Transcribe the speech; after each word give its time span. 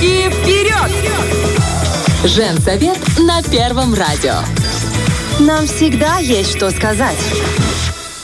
Руки 0.00 0.30
вперед! 0.30 0.90
Женсовет 2.24 2.98
на 3.18 3.42
Первом 3.42 3.92
радио. 3.92 4.36
Нам 5.38 5.66
всегда 5.66 6.18
есть 6.18 6.56
что 6.56 6.70
сказать. 6.70 7.18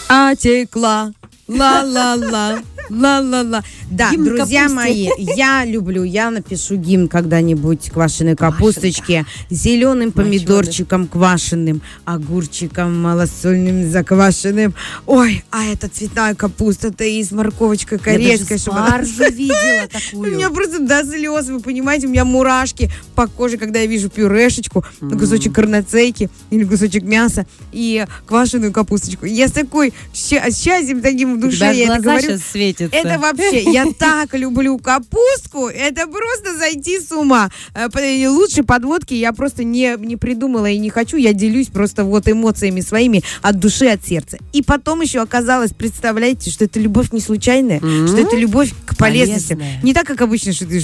А 0.08 0.34
текла. 0.34 1.12
Ла-ла-ла. 1.46 2.60
Ла-ла-ла. 2.88 3.62
Да, 3.90 4.10
Гимн 4.10 4.24
друзья 4.24 4.62
капусте. 4.68 4.74
мои, 4.74 5.08
я 5.36 5.64
люблю, 5.64 6.02
я 6.02 6.30
напишу 6.30 6.74
гимн 6.76 7.06
когда-нибудь 7.08 7.90
квашеной 7.90 8.34
капусточке, 8.34 9.24
зеленым 9.48 10.10
помидорчиком 10.10 11.06
квашеным, 11.06 11.80
огурчиком 12.04 13.00
малосольным 13.00 13.88
заквашенным. 13.88 14.74
Ой, 15.06 15.44
а 15.52 15.64
это 15.66 15.88
цветная 15.88 16.34
капуста-то 16.34 17.04
и 17.04 17.22
с 17.22 17.30
морковочкой 17.30 17.98
корейской. 17.98 18.58
она- 18.70 18.88
спаржу 18.88 19.24
видела 19.32 19.86
У 20.14 20.24
меня 20.24 20.46
такую. 20.48 20.52
просто 20.54 20.78
до 20.80 21.04
слез, 21.04 21.46
вы 21.46 21.60
понимаете, 21.60 22.08
у 22.08 22.10
меня 22.10 22.24
мурашки 22.24 22.90
по 23.14 23.28
коже, 23.28 23.56
когда 23.56 23.78
я 23.78 23.86
вижу 23.86 24.10
пюрешечку, 24.10 24.84
кусочек 25.00 25.54
карнацейки 25.54 26.28
или 26.50 26.64
кусочек 26.64 27.04
мяса 27.04 27.46
и 27.72 28.04
квашеную 28.26 28.72
капусточку. 28.72 29.26
Я 29.26 29.46
с 29.46 29.52
такой 29.52 29.94
счастьем 30.12 31.00
таким 31.02 31.36
в 31.36 31.40
душе, 31.40 31.72
я 31.72 31.94
это 31.94 32.02
говорю. 32.02 32.20
сейчас 32.22 32.40
светятся. 32.50 32.96
Это 32.96 33.18
вообще, 33.20 33.62
я 33.76 33.92
так 33.92 34.34
люблю 34.34 34.78
капустку, 34.78 35.68
это 35.68 36.06
просто 36.06 36.56
зайти 36.56 36.98
с 36.98 37.12
ума. 37.12 37.50
Э, 37.74 37.88
Лучше 38.28 38.62
подводки 38.62 39.14
я 39.14 39.32
просто 39.32 39.64
не, 39.64 39.96
не 39.98 40.16
придумала 40.16 40.66
и 40.66 40.78
не 40.78 40.90
хочу, 40.90 41.16
я 41.16 41.32
делюсь 41.32 41.68
просто 41.68 42.04
вот 42.04 42.28
эмоциями 42.28 42.80
своими 42.80 43.22
от 43.42 43.58
души, 43.58 43.88
от 43.88 44.06
сердца. 44.06 44.38
И 44.52 44.62
потом 44.62 45.02
еще 45.02 45.20
оказалось, 45.20 45.72
представляете, 45.72 46.50
что 46.50 46.64
это 46.64 46.80
любовь 46.80 47.12
не 47.12 47.20
случайная, 47.20 47.78
что 47.78 48.18
это 48.18 48.36
любовь 48.36 48.72
к 48.86 48.96
полезности. 48.96 49.54
Полезная. 49.54 49.82
Не 49.82 49.92
так, 49.92 50.06
как 50.06 50.22
обычно, 50.22 50.52
что 50.52 50.66
ты 50.66 50.82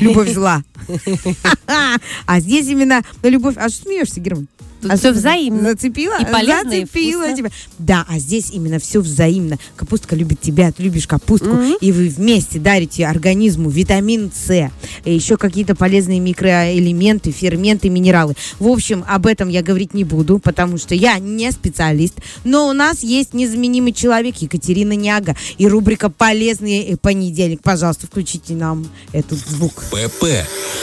любовь 0.00 0.32
зла. 0.32 0.62
А 2.26 2.40
здесь 2.40 2.66
именно 2.66 3.02
любовь... 3.22 3.54
А 3.56 3.68
что 3.68 3.84
смеешься, 3.84 4.20
Герман? 4.20 4.48
Тут 4.84 4.92
А 4.92 4.96
что, 4.98 5.12
взаимно. 5.12 5.70
Зацепила? 5.70 6.18
И 6.20 6.26
полезно, 6.26 6.72
и 6.72 6.80
Зацепила 6.80 7.22
вкусно. 7.22 7.36
тебя. 7.36 7.50
Да, 7.78 8.04
а 8.06 8.18
здесь 8.18 8.50
именно 8.50 8.78
все 8.78 9.00
взаимно. 9.00 9.58
Капустка 9.76 10.14
любит 10.14 10.42
тебя, 10.42 10.70
ты 10.72 10.82
любишь 10.82 11.06
капустку, 11.06 11.56
и 11.80 11.90
вы 11.90 12.08
вместе 12.08 12.58
дарите 12.58 13.06
организму 13.06 13.70
витамин 13.70 14.30
С, 14.30 14.70
и 15.06 15.14
еще 15.14 15.38
какие-то 15.38 15.74
полезные 15.74 16.20
микроэлементы, 16.20 17.30
ферменты, 17.32 17.88
минералы. 17.88 18.34
В 18.58 18.68
общем, 18.68 19.06
об 19.08 19.26
этом 19.26 19.48
я 19.48 19.62
говорить 19.62 19.94
не 19.94 20.04
буду, 20.04 20.38
потому 20.38 20.76
что 20.76 20.94
я 20.94 21.18
не 21.18 21.50
специалист, 21.50 22.16
но 22.44 22.68
у 22.68 22.74
нас 22.74 23.02
есть 23.02 23.32
незаменимый 23.32 23.92
человек 23.92 24.36
Екатерина 24.36 24.92
Няга 24.92 25.34
и 25.56 25.66
рубрика 25.66 26.10
«Полезный 26.10 26.98
понедельник». 27.00 27.62
Пожалуйста, 27.62 28.06
включите 28.06 28.52
нам 28.52 28.86
этот 29.12 29.38
звук. 29.38 29.82
ПП. 29.90 30.26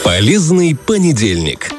Полезный 0.04 0.76
понедельник. 0.76 1.72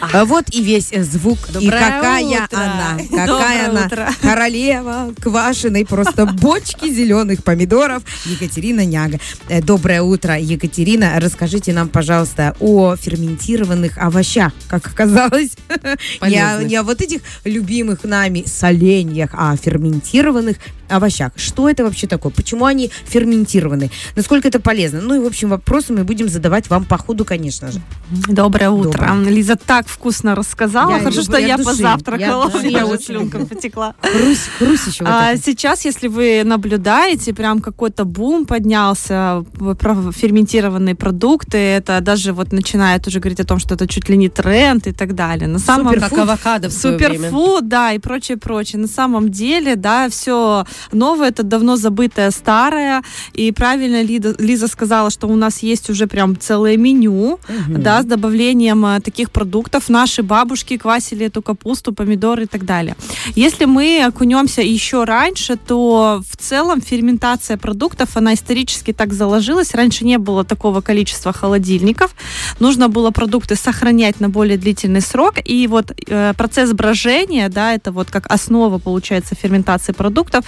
А 0.00 0.24
Вот 0.24 0.44
и 0.52 0.62
весь 0.62 0.88
э, 0.92 1.02
звук. 1.02 1.38
и 1.48 1.52
Доброе 1.52 1.70
какая 1.80 2.24
утро. 2.24 2.48
она, 2.52 2.98
какая 3.10 3.26
Доброе 3.26 3.68
она 3.68 3.86
утро. 3.86 4.08
королева 4.22 5.14
квашеной 5.20 5.84
просто 5.84 6.26
бочки 6.40 6.88
зеленых 6.92 7.42
помидоров 7.44 8.02
Екатерина 8.26 8.84
Няга. 8.84 9.18
Э, 9.48 9.60
Доброе 9.60 10.02
утро, 10.02 10.36
Екатерина. 10.38 11.18
Расскажите 11.20 11.72
нам, 11.72 11.88
пожалуйста, 11.88 12.54
о 12.60 12.96
ферментированных 12.96 13.98
овощах, 13.98 14.52
как 14.68 14.86
оказалось. 14.86 15.50
Не 15.68 15.86
о, 15.86 16.20
Полезных. 16.20 16.68
не 16.68 16.76
о 16.76 16.82
вот 16.82 17.00
этих 17.02 17.20
любимых 17.44 18.04
нами 18.04 18.44
соленьях, 18.46 19.30
а 19.32 19.52
о 19.52 19.56
ферментированных 19.56 20.56
овощах. 20.88 21.32
Что 21.36 21.68
это 21.68 21.84
вообще 21.84 22.06
такое? 22.06 22.32
Почему 22.32 22.64
они 22.64 22.90
ферментированы? 23.06 23.90
Насколько 24.16 24.48
это 24.48 24.60
полезно? 24.60 25.00
Ну 25.00 25.14
и, 25.14 25.18
в 25.18 25.26
общем, 25.26 25.48
вопросы 25.50 25.92
мы 25.92 26.04
будем 26.04 26.28
задавать 26.28 26.68
вам 26.70 26.84
по 26.84 26.98
ходу, 26.98 27.24
конечно 27.24 27.70
же. 27.70 27.80
Доброе 28.28 28.70
утро. 28.70 29.06
Доброе. 29.06 29.30
Лиза 29.30 29.56
так 29.56 29.86
вкусно 29.88 30.34
рассказала. 30.34 30.90
Я 30.92 30.98
Хорошо, 30.98 31.20
люблю- 31.20 31.22
что 31.32 31.36
я 31.40 31.46
я 31.48 31.56
души. 31.56 31.68
позавтракала. 31.70 32.50
Я 32.54 32.62
меня 32.62 32.86
вот 32.86 33.02
слюнка 33.02 33.38
потекла. 33.46 33.94
Хрусь, 34.00 34.48
хрусь 34.58 34.86
еще 34.86 35.04
вот 35.04 35.12
А 35.12 35.36
сейчас, 35.36 35.84
если 35.84 36.08
вы 36.08 36.42
наблюдаете, 36.44 37.32
прям 37.34 37.60
какой-то 37.60 38.04
бум 38.04 38.46
поднялся 38.46 39.44
про 39.78 40.12
ферментированные 40.12 40.94
продукты, 40.94 41.58
это 41.58 42.00
даже 42.00 42.32
вот 42.32 42.52
начинает 42.52 43.06
уже 43.06 43.20
говорить 43.20 43.40
о 43.40 43.44
том, 43.44 43.58
что 43.58 43.74
это 43.74 43.86
чуть 43.86 44.08
ли 44.08 44.16
не 44.16 44.28
тренд 44.28 44.86
и 44.86 44.92
так 44.92 45.14
далее. 45.14 45.48
На 45.48 45.58
самом 45.58 45.94
Как 45.94 46.12
авокадо 46.12 46.68
в. 46.68 46.72
Суперфуд, 46.72 47.68
да, 47.68 47.92
и 47.92 47.98
прочее, 47.98 48.36
прочее. 48.38 48.80
На 48.80 48.88
самом 48.88 49.30
деле, 49.30 49.76
да, 49.76 50.08
все 50.08 50.64
новое, 50.92 51.28
это 51.28 51.42
давно 51.42 51.76
забытое 51.76 52.30
старое. 52.30 53.02
И 53.32 53.52
правильно 53.52 54.02
Лида- 54.02 54.36
Лиза 54.38 54.68
сказала, 54.68 55.10
что 55.10 55.26
у 55.28 55.36
нас 55.36 55.62
есть 55.62 55.90
уже 55.90 56.06
прям 56.06 56.38
целое 56.38 56.76
меню, 56.76 57.38
да, 57.68 58.02
с 58.02 58.04
добавлением 58.04 58.84
э, 58.86 59.00
таких 59.00 59.30
продуктов. 59.30 59.88
Наши 59.88 60.22
бабушки 60.22 60.76
квасили 60.76 61.26
эту 61.26 61.42
капусту, 61.42 61.92
помидоры 61.92 62.44
и 62.44 62.46
так 62.46 62.64
далее. 62.64 62.96
Если 63.34 63.64
мы 63.64 64.02
окунемся 64.04 64.62
еще 64.62 65.04
раньше, 65.04 65.56
то 65.56 66.22
в 66.28 66.36
целом 66.36 66.80
ферментация 66.80 67.56
продуктов, 67.56 68.16
она 68.16 68.34
исторически 68.34 68.92
так 68.92 69.12
заложилась. 69.12 69.74
Раньше 69.74 70.04
не 70.04 70.18
было 70.18 70.44
такого 70.44 70.80
количества 70.80 71.32
холодильников. 71.32 72.14
Нужно 72.60 72.88
было 72.88 73.10
продукты 73.10 73.56
сохранять 73.56 74.20
на 74.20 74.28
более 74.28 74.56
длительный 74.56 75.00
срок. 75.00 75.34
И 75.44 75.66
вот 75.66 75.92
э, 76.06 76.32
процесс 76.36 76.72
брожения, 76.72 77.48
да, 77.48 77.74
это 77.74 77.92
вот 77.92 78.10
как 78.10 78.26
основа, 78.32 78.78
получается, 78.78 79.34
ферментации 79.34 79.92
продуктов, 79.92 80.44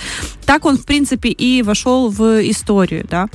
так 0.47 0.64
он, 0.64 0.76
в 0.76 0.84
принципе, 0.84 1.31
и 1.31 1.62
вошел 1.62 2.10
в 2.10 2.48
историю, 2.48 3.06
да. 3.08 3.28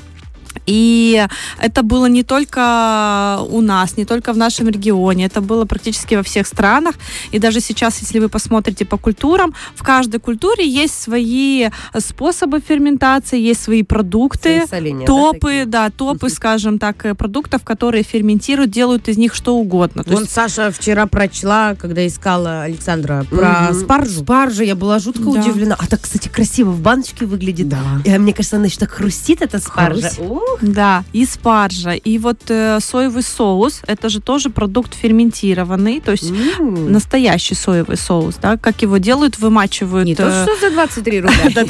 И 0.66 1.26
это 1.60 1.84
было 1.84 2.06
не 2.08 2.24
только 2.24 3.40
у 3.50 3.62
нас, 3.62 3.98
не 3.98 4.06
только 4.06 4.34
в 4.34 4.38
нашем 4.38 4.68
регионе, 4.70 5.26
это 5.26 5.42
было 5.42 5.66
практически 5.66 6.16
во 6.16 6.24
всех 6.24 6.48
странах. 6.48 6.96
И 7.32 7.40
даже 7.40 7.60
сейчас, 7.60 8.00
если 8.02 8.20
вы 8.20 8.30
посмотрите 8.30 8.86
по 8.86 8.98
культурам, 8.98 9.54
в 9.76 9.84
каждой 9.84 10.20
культуре 10.20 10.68
есть 10.68 11.00
свои 11.02 11.70
способы 11.98 12.60
ферментации, 12.62 13.40
есть 13.40 13.64
свои 13.64 13.84
продукты, 13.84 14.64
да, 14.70 15.06
топы, 15.06 15.40
такие? 15.40 15.66
да, 15.66 15.90
топы, 15.90 16.30
скажем 16.30 16.80
так, 16.80 17.06
э, 17.06 17.14
продуктов, 17.16 17.64
которые 17.64 18.04
ферментируют, 18.04 18.72
делают 18.72 19.08
из 19.08 19.18
них 19.18 19.34
что 19.36 19.56
угодно. 19.56 20.04
Вон 20.06 20.22
есть 20.22 20.32
Саша 20.34 20.72
вчера 20.72 21.06
прочла, 21.08 21.76
когда 21.76 22.06
искала 22.06 22.64
Александра 22.64 23.26
про 23.30 23.70
Мгм. 23.72 23.82
спаржу. 23.82 24.22
Спаржа, 24.22 24.64
я 24.64 24.76
была 24.76 25.00
жутко 25.00 25.24
Да. 25.24 25.30
удивлена. 25.32 25.76
А 25.78 25.88
так, 25.88 26.02
кстати, 26.02 26.28
красиво 26.30 26.72
в 26.72 26.82
баночке 26.82 27.26
выглядит. 27.26 27.70
Да. 27.70 27.80
И, 28.04 28.18
мне 28.18 28.34
кажется, 28.34 28.58
она 28.58 28.66
еще 28.66 28.78
так 28.78 28.92
хрустит, 28.92 29.42
эта 29.42 29.60
спаржа. 29.60 30.10
Хрусть. 30.10 30.20
Ух, 30.54 30.60
Да, 30.62 31.04
и 31.14 31.26
спаржа. 31.26 31.92
И 31.92 32.18
вот 32.18 32.40
э, 32.50 32.80
соевый 32.82 33.24
соус, 33.24 33.82
это 33.88 34.10
же 34.10 34.22
тоже 34.22 34.50
продукт 34.50 34.94
ферментированный, 34.94 36.02
то 36.02 36.12
есть 36.12 36.32
м. 36.60 36.92
настоящий 36.92 37.56
соевый 37.56 37.98
соус, 37.98 38.36
да, 38.42 38.58
как 38.58 38.82
его 38.82 38.98
делают, 38.98 39.40
вымачивают... 39.40 40.06
Не 40.06 40.16
то, 40.16 40.28
э, 40.28 40.44
что 40.44 40.70
за 40.70 40.74
23 40.74 41.22
рубля. 41.22 41.66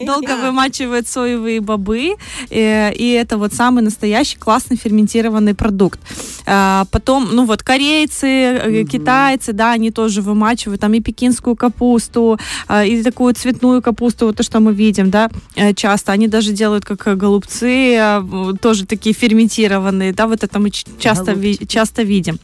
Долго 0.06 0.36
вымачивают 0.36 1.08
соевые 1.08 1.60
бобы, 1.60 2.16
э, 2.50 2.92
и 2.94 3.10
это 3.12 3.38
вот 3.38 3.52
самый 3.52 3.82
настоящий 3.82 4.38
классный 4.38 4.76
ферментированный 4.76 5.54
продукт. 5.54 6.00
А, 6.46 6.84
Потом, 6.90 7.28
ну 7.32 7.44
вот 7.44 7.62
корейцы, 7.62 8.26
э, 8.26 8.84
китайцы, 8.84 9.52
да, 9.52 9.72
они 9.72 9.90
тоже 9.90 10.22
вымачивают 10.22 10.80
там 10.80 10.94
и 10.94 11.00
пекинскую 11.00 11.56
капусту, 11.56 12.38
а, 12.68 12.84
и 12.84 13.02
такую 13.02 13.34
цветную 13.34 13.82
капусту, 13.82 14.26
вот 14.26 14.36
то, 14.36 14.42
что 14.42 14.60
мы 14.60 14.72
видим, 14.72 15.10
да, 15.10 15.30
э, 15.56 15.74
часто. 15.74 16.12
Они 16.12 16.28
даже 16.28 16.52
делают 16.52 16.84
как 16.84 17.16
голубцы, 17.16 17.83
а, 17.92 18.54
тоже 18.60 18.86
такие 18.86 19.14
ферментированные, 19.14 20.12
да, 20.12 20.26
вот 20.26 20.44
это 20.44 20.58
мы 20.58 20.70
часто, 20.98 21.32
ви- 21.32 21.66
часто 21.66 22.02
видим. 22.02 22.38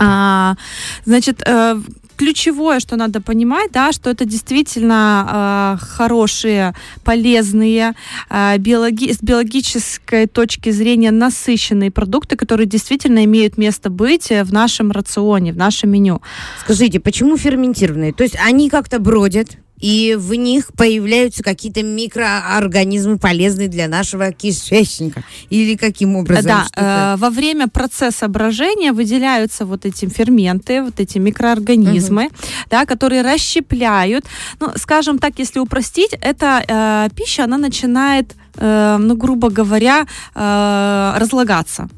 А, 0.00 0.56
значит, 1.04 1.42
э, 1.46 1.80
ключевое, 2.16 2.80
что 2.80 2.96
надо 2.96 3.20
понимать, 3.20 3.72
да, 3.72 3.92
что 3.92 4.10
это 4.10 4.24
действительно 4.24 5.76
э, 5.80 5.84
хорошие, 5.84 6.74
полезные, 7.04 7.94
э, 8.30 8.58
биологи- 8.58 9.12
с 9.12 9.18
биологической 9.22 10.26
точки 10.26 10.70
зрения 10.70 11.10
насыщенные 11.10 11.90
продукты, 11.90 12.36
которые 12.36 12.66
действительно 12.66 13.24
имеют 13.24 13.58
место 13.58 13.90
быть 13.90 14.30
э, 14.30 14.44
в 14.44 14.52
нашем 14.52 14.92
рационе, 14.92 15.52
в 15.52 15.56
нашем 15.56 15.90
меню. 15.90 16.22
Скажите, 16.60 17.00
почему 17.00 17.36
ферментированные? 17.36 18.12
То 18.12 18.22
есть 18.22 18.36
они 18.46 18.70
как-то 18.70 18.98
бродят, 18.98 19.56
и 19.82 20.16
в 20.18 20.32
них 20.34 20.70
появляются 20.76 21.42
какие-то 21.42 21.82
микроорганизмы, 21.82 23.18
полезные 23.18 23.68
для 23.68 23.88
нашего 23.88 24.32
кишечника? 24.32 25.24
Или 25.50 25.76
каким 25.76 26.16
образом? 26.16 26.44
да, 26.44 27.14
э, 27.14 27.16
во 27.18 27.30
время 27.30 27.66
процесса 27.68 28.28
брожения 28.28 28.92
выделяются 28.92 29.66
вот 29.66 29.84
эти 29.84 30.08
ферменты, 30.08 30.82
вот 30.82 31.00
эти 31.00 31.18
микроорганизмы, 31.18 32.30
да, 32.70 32.86
которые 32.86 33.22
расщепляют. 33.22 34.24
Ну, 34.60 34.70
скажем 34.76 35.18
так, 35.18 35.38
если 35.38 35.58
упростить, 35.58 36.12
эта 36.20 36.64
э, 36.66 37.08
пища, 37.16 37.44
она 37.44 37.58
начинает, 37.58 38.34
э, 38.56 38.96
ну, 39.00 39.16
грубо 39.16 39.50
говоря, 39.50 40.06
э, 40.34 41.14
разлагаться. 41.16 41.88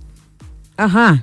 Ага. 0.77 1.23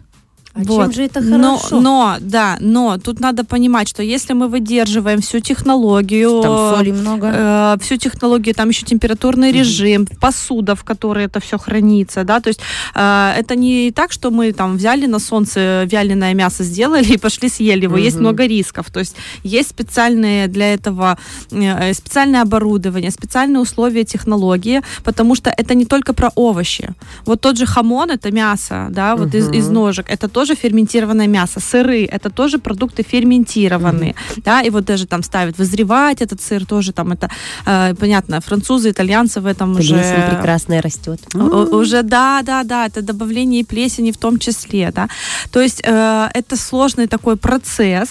А 0.53 0.59
Вот. 0.63 0.83
чем 0.83 0.92
же 0.94 1.03
это 1.03 1.21
Но, 1.21 1.57
хорошо? 1.57 1.80
но, 1.80 2.18
да, 2.19 2.57
но 2.59 2.98
тут 2.98 3.19
надо 3.21 3.45
понимать, 3.45 3.88
что 3.88 4.03
если 4.03 4.33
мы 4.33 4.48
выдерживаем 4.50 5.21
всю 5.21 5.39
технологию, 5.39 6.42
Там 6.42 6.57
соли 6.57 6.92
много. 6.92 7.31
э, 7.33 7.77
всю 7.81 7.95
технологию, 7.98 8.53
там 8.53 8.69
еще 8.69 8.86
температурный 8.86 9.51
режим, 9.53 10.06
посуда, 10.19 10.75
в 10.75 10.83
которой 10.83 11.25
это 11.25 11.39
все 11.39 11.57
хранится, 11.57 12.24
да, 12.24 12.39
то 12.42 12.50
есть 12.50 12.59
э, 12.95 13.33
это 13.39 13.56
не 13.56 13.92
так, 13.92 14.12
что 14.12 14.30
мы 14.30 14.51
там 14.51 14.75
взяли 14.77 15.06
на 15.07 15.19
солнце 15.19 15.83
вяленое 15.86 16.33
мясо 16.33 16.63
сделали 16.63 17.13
и 17.13 17.18
пошли 17.18 17.48
съели 17.50 17.83
его, 17.83 17.98
есть 17.98 18.18
Мгм. 18.18 18.25
много 18.25 18.45
рисков, 18.48 18.89
то 18.92 19.00
есть 19.00 19.15
есть 19.44 19.69
специальные 19.69 20.48
для 20.48 20.74
этого 20.74 21.18
э, 21.51 21.94
специальное 21.94 22.42
оборудование, 22.42 23.12
специальные 23.12 23.62
условия 23.62 24.03
технологии, 24.03 24.81
потому 25.03 25.36
что 25.36 25.50
это 25.50 25.75
не 25.75 25.86
только 25.86 26.13
про 26.13 26.30
овощи. 26.36 26.89
Вот 27.25 27.39
тот 27.42 27.57
же 27.57 27.65
хамон, 27.65 28.09
это 28.12 28.31
мясо, 28.31 28.88
да, 28.89 29.15
вот 29.15 29.33
из, 29.33 29.48
из 29.50 29.65
Мгм. 29.68 29.74
ножек, 29.75 30.06
это 30.09 30.27
тоже 30.42 30.56
ферментированное 30.56 31.28
мясо, 31.28 31.60
сыры, 31.60 32.06
это 32.16 32.30
тоже 32.30 32.58
продукты 32.58 33.04
ферментированные, 33.04 34.14
да, 34.46 34.62
и 34.62 34.70
вот 34.72 34.86
даже 34.86 35.06
там 35.06 35.24
ставят 35.24 35.58
вызревать 35.60 36.22
этот 36.22 36.42
сыр, 36.42 36.66
тоже 36.66 36.92
там 36.94 37.12
это, 37.12 37.30
э, 37.66 37.94
понятно, 38.00 38.40
французы, 38.42 38.90
итальянцы 38.90 39.40
в 39.42 39.46
этом 39.46 39.72
уже... 39.78 39.94
Плесень 39.94 40.36
прекрасная 40.36 40.82
растет. 40.82 41.20
У- 41.36 41.78
Уже, 41.82 42.02
да, 42.04 42.42
да, 42.44 42.64
да, 42.64 42.86
это 42.88 43.02
добавление 43.02 43.62
и 43.62 43.64
плесени 43.64 44.12
в 44.12 44.18
том 44.18 44.40
числе, 44.40 44.92
да. 44.92 45.08
То 45.52 45.62
есть 45.62 45.82
э, 45.84 46.30
это 46.34 46.56
сложный 46.58 47.08
такой 47.08 47.36
процесс, 47.36 48.10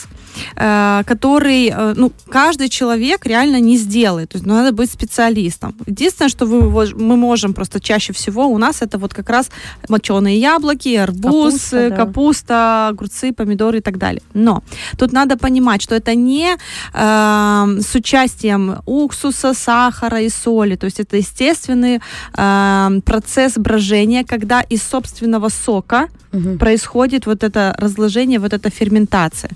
который, 0.55 1.69
э, 1.69 1.94
ну, 1.97 2.12
каждый 2.29 2.69
человек 2.69 3.27
реально 3.27 3.61
не 3.61 3.77
сделает. 3.77 4.31
То 4.31 4.37
есть 4.37 4.47
ну, 4.47 4.55
надо 4.55 4.73
быть 4.73 4.91
специалистом. 4.91 5.75
Единственное, 5.87 6.29
что 6.29 6.47
вы, 6.47 6.94
мы 6.94 7.17
можем 7.17 7.55
просто 7.55 7.81
чаще 7.81 8.12
всего 8.12 8.47
у 8.47 8.59
нас 8.59 8.82
это 8.82 8.99
вот 8.99 9.15
как 9.15 9.31
раз 9.31 9.50
моченые 9.88 10.38
яблоки, 10.38 10.94
арбуз, 10.97 11.55
Капуста, 11.55 11.77
э, 11.77 11.91
да. 11.91 11.97
капуста, 11.97 12.88
огурцы, 12.88 13.32
помидоры 13.32 13.79
и 13.79 13.81
так 13.81 13.99
далее. 13.99 14.23
Но 14.35 14.62
тут 14.99 15.12
надо 15.12 15.37
понимать, 15.37 15.82
что 15.82 15.94
это 15.94 16.15
не 16.15 16.56
э, 16.94 17.81
с 17.81 17.94
участием 17.94 18.76
уксуса, 18.87 19.55
сахара 19.55 20.21
и 20.21 20.29
соли. 20.29 20.76
То 20.76 20.87
есть 20.87 21.00
это 21.00 21.17
естественный 21.17 22.00
э, 22.37 23.00
процесс 23.05 23.55
брожения, 23.56 24.25
когда 24.25 24.61
из 24.61 24.83
собственного 24.83 25.49
сока 25.49 26.09
Мгм. 26.33 26.59
происходит 26.59 27.26
вот 27.26 27.43
это 27.43 27.75
разложение, 27.79 28.38
вот 28.38 28.53
эта 28.53 28.71
ферментация. 28.71 29.50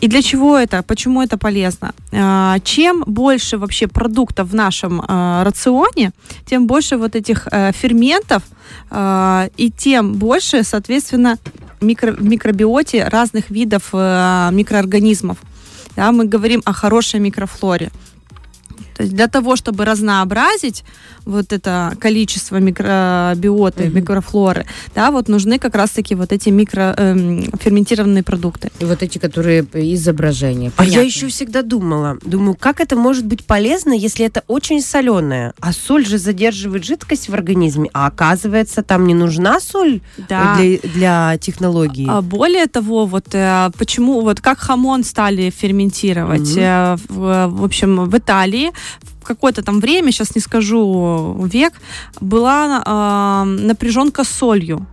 И 0.00 0.08
для 0.08 0.22
чего 0.22 0.56
это? 0.56 0.82
Почему 0.82 1.22
это 1.22 1.36
полезно? 1.38 1.92
А, 2.12 2.58
Чем 2.60 3.02
больше 3.06 3.58
вообще 3.58 3.88
продуктов 3.88 4.50
в 4.50 4.54
нашем 4.54 5.02
а, 5.06 5.42
рационе, 5.44 6.12
тем 6.46 6.66
больше 6.66 6.96
вот 6.96 7.16
этих 7.16 7.48
э, 7.50 7.72
ферментов, 7.72 8.42
а, 8.90 9.48
и 9.56 9.70
тем 9.70 10.14
больше, 10.14 10.62
соответственно, 10.62 11.36
микро- 11.80 12.16
микробиоте 12.20 13.08
разных 13.08 13.50
видов 13.50 13.90
э, 13.92 14.50
микроорганизмов. 14.52 15.38
Да, 15.96 16.12
мы 16.12 16.26
говорим 16.26 16.62
о 16.64 16.72
хорошей 16.72 17.18
микрофлоре. 17.20 17.90
То 18.98 19.04
есть 19.04 19.14
для 19.14 19.28
того, 19.28 19.54
чтобы 19.54 19.84
разнообразить 19.84 20.82
вот 21.24 21.52
это 21.52 21.96
количество 22.00 22.56
микробиоты, 22.56 23.84
Мгм. 23.84 23.96
микрофлоры, 23.96 24.66
да, 24.94 25.10
вот 25.12 25.28
нужны 25.28 25.58
как 25.60 25.76
раз-таки 25.76 26.16
вот 26.16 26.32
эти 26.32 26.48
микро 26.50 26.94
эм, 26.98 27.44
ферментированные 27.60 28.24
продукты. 28.24 28.70
И 28.80 28.84
вот 28.84 29.02
эти, 29.04 29.18
которые 29.18 29.64
изображения. 29.72 30.72
А 30.76 30.82
я 30.84 30.90
Понятно. 30.90 31.06
еще 31.06 31.28
всегда 31.28 31.62
думала, 31.62 32.18
думаю, 32.24 32.56
как 32.58 32.80
это 32.80 32.96
может 32.96 33.24
быть 33.24 33.44
полезно, 33.44 33.92
если 33.92 34.26
это 34.26 34.42
очень 34.48 34.82
соленое, 34.82 35.52
а 35.60 35.72
соль 35.72 36.04
же 36.04 36.18
задерживает 36.18 36.84
жидкость 36.84 37.28
в 37.28 37.34
организме, 37.34 37.88
а 37.92 38.08
оказывается 38.08 38.82
там 38.82 39.06
не 39.06 39.14
нужна 39.14 39.60
соль 39.60 40.00
Да. 40.28 40.56
для, 40.56 40.78
для 40.78 41.38
технологии. 41.38 42.06
А 42.10 42.20
более 42.20 42.66
того, 42.66 43.06
вот 43.06 43.26
э, 43.32 43.70
почему, 43.78 44.22
вот 44.22 44.40
как 44.40 44.58
хамон 44.58 45.04
стали 45.04 45.50
ферментировать, 45.50 46.56
э, 46.56 46.96
в, 47.08 47.46
в 47.48 47.64
общем, 47.64 48.08
в 48.10 48.18
Италии 48.18 48.72
какое-то 49.28 49.62
там 49.62 49.80
время, 49.80 50.10
сейчас 50.12 50.34
не 50.34 50.40
скажу 50.40 51.46
век, 51.52 51.72
была 52.20 52.82
э, 52.84 53.44
напряженка 53.44 54.24
с 54.24 54.28
солью. 54.28 54.86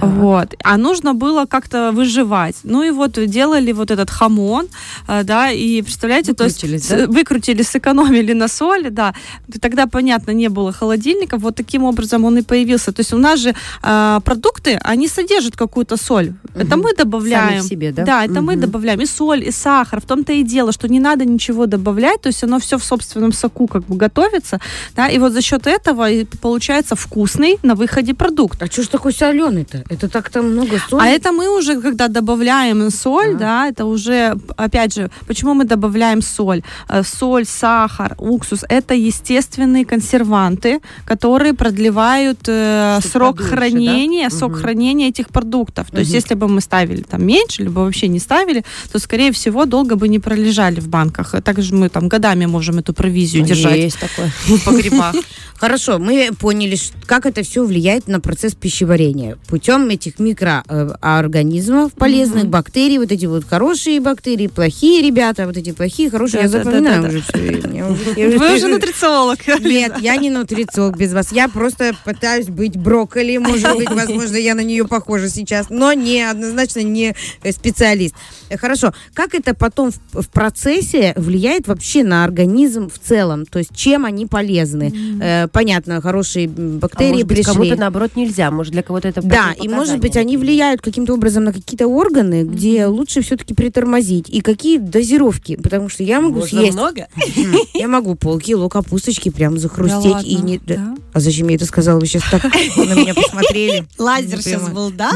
Так. 0.00 0.10
Вот. 0.10 0.54
А 0.64 0.76
нужно 0.76 1.14
было 1.14 1.46
как-то 1.46 1.92
выживать. 1.92 2.56
Ну 2.64 2.82
и 2.82 2.90
вот 2.90 3.12
делали 3.26 3.72
вот 3.72 3.90
этот 3.90 4.10
хамон, 4.10 4.66
э, 5.08 5.22
да, 5.24 5.50
и 5.50 5.82
представляете, 5.82 6.32
то 6.34 6.44
есть 6.44 6.60
с- 6.84 7.06
выкрутили, 7.06 7.62
сэкономили 7.62 8.32
на 8.34 8.48
соли, 8.48 8.88
да. 8.88 9.14
Тогда, 9.60 9.86
понятно, 9.86 10.30
не 10.32 10.48
было 10.48 10.72
холодильников, 10.72 11.42
вот 11.42 11.54
таким 11.56 11.84
образом 11.84 12.24
он 12.24 12.38
и 12.38 12.42
появился. 12.42 12.92
То 12.92 13.00
есть 13.00 13.12
у 13.12 13.18
нас 13.18 13.40
же 13.40 13.54
э, 13.82 14.20
продукты, 14.24 14.78
они 14.82 15.08
содержат 15.08 15.56
какую-то 15.56 15.96
соль. 15.96 16.32
Это 16.54 16.76
Мгм. 16.76 16.80
мы 16.86 16.94
добавляем. 16.94 17.48
Сами 17.48 17.60
в 17.60 17.64
себе, 17.64 17.92
да? 17.92 18.04
Да, 18.04 18.24
это 18.24 18.40
мы 18.42 18.52
Мгм. 18.52 18.60
добавляем 18.60 19.00
и 19.00 19.06
соль, 19.06 19.44
и 19.48 19.50
сахар. 19.52 20.00
В 20.00 20.04
том-то 20.06 20.32
и 20.32 20.42
дело, 20.42 20.72
что 20.72 20.88
не 20.88 21.00
надо 21.00 21.24
ничего 21.24 21.66
добавлять, 21.66 22.20
то 22.22 22.28
есть 22.28 22.44
оно 22.44 22.58
все 22.58 22.76
в 22.78 22.84
собственном 22.84 23.32
соку 23.32 23.66
как 23.66 23.82
бы 23.84 23.96
готовится, 23.96 24.58
да, 24.96 25.08
и 25.08 25.18
вот 25.18 25.32
за 25.32 25.42
счет 25.42 25.66
этого 25.66 26.08
получается 26.40 26.94
вкусный 26.96 27.58
на 27.62 27.74
выходе 27.74 28.14
продукт. 28.14 28.62
А 28.62 28.66
что 28.66 28.82
ж 28.82 28.88
такой 28.88 29.12
соленый-то? 29.12 29.84
Это 29.90 30.08
так-то 30.08 30.42
много 30.42 30.78
соли. 30.88 31.02
А 31.02 31.06
это 31.06 31.32
мы 31.32 31.48
уже, 31.58 31.80
когда 31.80 32.08
добавляем 32.08 32.90
соль, 32.90 33.34
А. 33.34 33.38
да, 33.38 33.68
это 33.68 33.84
уже, 33.86 34.36
опять 34.56 34.94
же, 34.94 35.10
почему 35.26 35.54
мы 35.54 35.64
добавляем 35.64 36.22
соль? 36.22 36.62
Э, 36.88 37.02
Соль, 37.02 37.44
сахар, 37.44 38.14
уксус– 38.18 38.64
это 38.68 38.94
естественные 38.94 39.84
консерванты, 39.84 40.80
которые 41.04 41.54
продлевают 41.54 42.38
э, 42.46 43.00
срок 43.02 43.36
подольше, 43.36 43.56
хранения, 43.56 44.28
да? 44.30 44.36
срок 44.36 44.52
Мгм. 44.52 44.60
хранения 44.60 45.08
этих 45.08 45.28
продуктов. 45.28 45.90
То 45.90 45.98
есть, 45.98 46.10
Мгм. 46.10 46.16
если 46.16 46.34
бы 46.34 46.48
мы 46.48 46.60
ставили 46.60 47.02
там 47.02 47.24
меньше, 47.26 47.62
либо 47.64 47.80
вообще 47.80 48.08
не 48.08 48.20
ставили, 48.20 48.64
то, 48.92 48.98
скорее 49.00 49.32
всего, 49.32 49.64
долго 49.66 49.96
бы 49.96 50.08
не 50.08 50.18
пролежали 50.20 50.80
в 50.80 50.88
банках. 50.88 51.34
А 51.34 51.40
Также 51.42 51.74
мы 51.74 51.88
там 51.88 52.08
годами 52.08 52.46
можем 52.46 52.78
эту 52.78 52.92
провизию 52.94 53.44
держать 53.44 53.76
Есть 53.76 53.98
такое. 53.98 54.30
в 54.46 54.64
погребах. 54.64 55.14
Хорошо, 55.56 55.98
мы 55.98 56.30
поняли, 56.38 56.78
как 57.06 57.26
это 57.26 57.42
все 57.42 57.64
влияет 57.64 58.08
на 58.08 58.20
процесс 58.20 58.54
пищеварения. 58.54 59.36
Путем 59.48 59.79
этих 59.88 60.18
микроорганизмов, 60.18 61.92
полезных 61.92 62.42
Мгм. 62.44 62.50
бактерий, 62.50 62.98
вот 62.98 63.10
эти 63.12 63.26
вот 63.26 63.44
хорошие 63.48 64.00
бактерии, 64.00 64.46
плохие 64.46 65.02
ребята, 65.02 65.46
вот 65.46 65.56
эти 65.56 65.72
плохие, 65.72 66.10
хорошие. 66.10 66.42
я 66.42 66.48
Да, 66.48 66.58
да, 66.58 66.64
да, 66.64 66.70
запоминаю 66.70 67.02
да, 67.02 67.08
да. 67.08 67.14
уже 67.14 67.22
все. 67.22 68.38
Вы 68.38 68.56
уже 68.56 68.68
нутрициолог. 68.68 69.38
Нет, 69.60 69.98
я 70.00 70.16
не 70.16 70.30
нутрициолог 70.30 70.96
без 70.96 71.12
вас. 71.12 71.32
Я 71.32 71.48
просто 71.48 71.94
пытаюсь 72.04 72.46
быть 72.46 72.76
брокколи. 72.76 73.36
Может 73.38 73.76
быть, 73.76 73.90
возможно, 73.94 74.36
я 74.36 74.54
на 74.54 74.60
нее 74.62 74.86
похожа 74.86 75.28
сейчас, 75.28 75.66
но 75.70 75.92
не 75.92 76.22
однозначно 76.22 76.80
не 76.80 77.14
э, 77.42 77.52
специалист. 77.52 78.14
Э, 78.48 78.56
Хорошо. 78.56 78.92
Как 79.14 79.34
это 79.34 79.54
потом 79.54 79.90
в, 80.12 80.22
в 80.22 80.28
процессе 80.28 81.12
влияет 81.16 81.66
вообще 81.68 82.04
на 82.04 82.24
организм 82.24 82.88
в 82.90 82.98
целом? 82.98 83.46
То 83.46 83.58
есть 83.58 83.74
чем 83.74 84.04
они 84.04 84.26
полезны? 84.26 84.92
Э, 85.20 85.48
понятно, 85.48 86.00
хорошие 86.00 86.46
А 86.48 86.50
бактерии 86.80 87.10
может 87.12 87.26
быть, 87.26 87.36
пришли. 87.38 87.52
кому-то 87.52 87.76
наоборот 87.76 88.12
нельзя, 88.16 88.50
может 88.50 88.72
для 88.72 88.82
кого-то 88.82 89.08
это 89.08 89.22
Да, 89.22 89.52
и 89.62 89.68
может 89.68 89.98
быть 89.98 90.16
они 90.16 90.36
влияют 90.36 90.80
каким-то 90.80 91.14
образом 91.14 91.44
на 91.44 91.52
какие-то 91.52 91.86
органы, 91.86 92.44
где 92.44 92.86
лучше 92.86 93.22
все-таки 93.22 93.54
притормозить. 93.54 94.28
И 94.28 94.40
какие 94.40 94.78
дозировки, 94.78 95.56
потому 95.56 95.88
что 95.88 96.02
я 96.02 96.20
могу 96.20 96.42
съесть, 96.42 96.72
много? 96.72 97.08
я 97.74 97.88
могу 97.88 98.14
полкило 98.14 98.68
капусточки 98.68 99.30
прям 99.30 99.58
захрустеть 99.58 100.24
и 100.24 100.36
не. 100.36 100.58
Да. 100.58 100.96
А 101.12 101.20
зачем 101.20 101.48
я 101.48 101.56
это 101.56 101.66
сказала? 101.66 101.98
Вы 101.98 102.06
сейчас 102.06 102.22
так 102.30 102.44
на 102.76 102.94
меня 102.94 103.14
посмотрели. 103.14 103.86
Лазер 103.98 104.36
Не 104.36 104.42
сейчас 104.42 104.68
был, 104.68 104.90
да? 104.90 105.10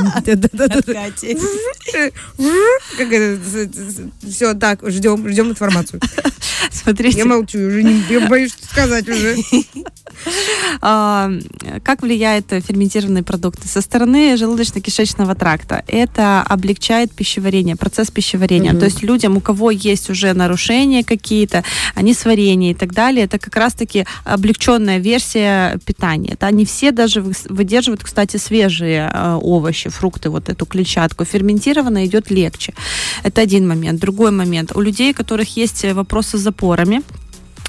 Все, 4.29 4.55
так, 4.55 4.89
ждем, 4.89 5.29
ждем 5.29 5.51
информацию. 5.51 6.01
Смотрите. 6.71 7.19
Я 7.19 7.25
молчу, 7.25 7.59
уже 7.59 7.83
не 7.83 8.03
я 8.11 8.29
боюсь 8.29 8.55
сказать 8.71 9.09
уже. 9.09 9.37
А, 10.81 11.31
Как 11.83 12.03
влияет 12.03 12.53
э, 12.53 12.61
ферментированные 12.61 13.23
продукты? 13.23 13.69
Со 13.69 13.81
стороны 13.81 14.35
желудочно-кишечного 14.35 15.35
тракта 15.35 15.85
это 15.87 16.43
облегчает 16.43 17.13
пищеварение, 17.13 17.77
процесс 17.77 18.11
пищеварения. 18.11 18.75
То 18.75 18.85
есть 18.85 19.03
людям, 19.03 19.37
у 19.37 19.41
кого 19.41 19.71
есть 19.71 20.11
уже 20.11 20.33
нарушения 20.33 21.05
какие-то, 21.05 21.65
они 21.95 22.15
сварение 22.15 22.73
и 22.73 22.75
так 22.75 22.93
далее, 22.93 23.25
это 23.25 23.39
как 23.39 23.57
раз-таки 23.57 24.05
облегченная 24.25 24.99
версия 24.99 25.79
питания. 25.85 26.37
Да? 26.41 26.51
Не 26.51 26.65
все 26.65 26.93
даже 26.93 27.23
выдерживают, 27.49 28.03
кстати, 28.03 28.37
свежие 28.37 29.11
э, 29.13 29.39
овощи, 29.41 29.91
фрукты, 29.91 30.31
вот 30.31 30.49
эту 30.49 30.67
клетчатку. 30.67 31.25
Ферментированно 31.25 32.05
идет 32.07 32.31
легче. 32.31 32.75
Это 33.23 33.41
один 33.41 33.69
момент. 33.69 34.01
Другой 34.01 34.31
момент. 34.31 34.73
У 34.75 34.81
людей, 34.81 35.13
у 35.13 35.15
которых 35.15 35.57
есть 35.57 35.85
вопросы 35.93 36.39
с 36.39 36.41
запорами, 36.41 37.03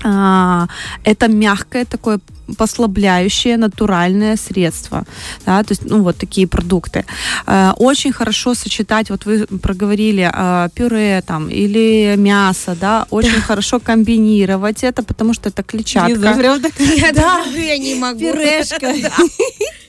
это 0.04 1.28
мягкое 1.28 1.86
такое 1.86 2.20
послабляющее 2.58 3.58
натуральное 3.58 4.36
средство, 4.38 5.04
да, 5.46 5.64
то 5.64 5.72
есть, 5.72 5.86
ну, 5.86 6.04
вот 6.04 6.18
такие 6.18 6.48
продукты. 6.48 7.06
Э, 7.48 7.72
Очень 7.78 8.14
хорошо 8.14 8.54
сочетать, 8.54 9.10
вот 9.10 9.25
вы 9.25 9.48
проговорили, 9.48 10.30
э, 10.32 10.70
пюре 10.75 11.24
там 11.25 11.50
или 11.50 12.16
мясо, 12.18 12.75
да, 12.80 13.06
очень 13.10 13.42
хорошо 13.42 13.80
комбинировать 13.80 14.84
это, 14.84 15.02
потому 15.04 15.34
что 15.34 15.50
это 15.50 15.64
клетчатка. 15.64 16.34
Прям 16.36 16.62
так 16.62 16.74
Я, 16.80 17.12
да, 17.14 17.44
я 17.56 17.78
не 17.78 17.96
могу. 17.96 18.20
пюрешка. 18.20 18.94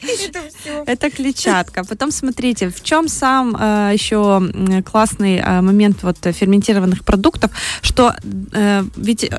Это 0.86 1.10
клетчатка. 1.10 1.84
Потом 1.84 2.10
смотрите, 2.10 2.68
в 2.68 2.82
чем 2.82 3.08
сам 3.08 3.56
э, 3.58 3.90
еще 3.94 4.42
классный 4.90 5.36
э, 5.36 5.60
момент 5.60 6.02
вот 6.02 6.16
ферментированных 6.22 7.04
продуктов, 7.04 7.50
что 7.82 8.14
э, 8.52 8.84
ведь, 8.96 9.30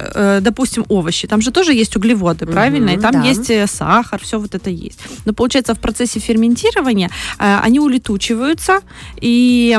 допустим, 0.41 0.85
овощи, 0.89 1.27
там 1.27 1.41
же 1.41 1.51
тоже 1.51 1.73
есть 1.73 1.95
углеводы, 1.95 2.45
правильно? 2.45 2.89
И 2.91 2.97
там 2.97 3.11
да. 3.11 3.23
есть 3.23 3.51
сахар, 3.71 4.21
все 4.21 4.39
вот 4.39 4.55
это 4.55 4.69
есть. 4.69 4.99
Но 5.25 5.33
получается 5.33 5.73
в 5.73 5.79
процессе 5.79 6.19
ферментирования 6.19 7.09
они 7.37 7.79
улетучиваются, 7.79 8.79
и 9.21 9.77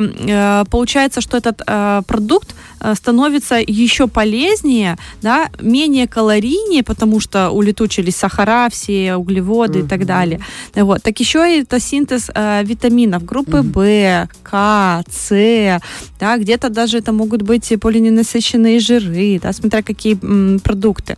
получается, 0.70 1.20
что 1.20 1.36
этот 1.36 1.62
продукт 2.06 2.54
становится 2.94 3.56
еще 3.56 4.06
полезнее, 4.06 4.96
да, 5.22 5.50
менее 5.60 6.06
калорийнее, 6.06 6.82
потому 6.82 7.20
что 7.20 7.50
улетучились 7.50 8.16
сахара, 8.16 8.68
все 8.70 9.16
углеводы 9.16 9.80
и 9.80 9.82
так 9.82 10.06
далее. 10.06 10.40
Вот. 10.74 11.02
Так 11.02 11.20
еще 11.20 11.38
и 11.38 11.62
это 11.62 11.80
синтез 11.80 12.30
э, 12.34 12.62
витаминов 12.64 13.24
группы 13.24 13.62
В, 13.62 14.28
К, 14.42 15.02
С, 15.10 15.80
да, 16.20 16.38
где-то 16.38 16.68
даже 16.68 16.98
это 16.98 17.12
могут 17.12 17.42
быть 17.42 17.72
полиненасыщенные 17.80 18.80
жиры, 18.80 19.38
да, 19.42 19.52
смотря 19.52 19.82
какие 19.82 20.18
м, 20.22 20.60
продукты. 20.60 21.16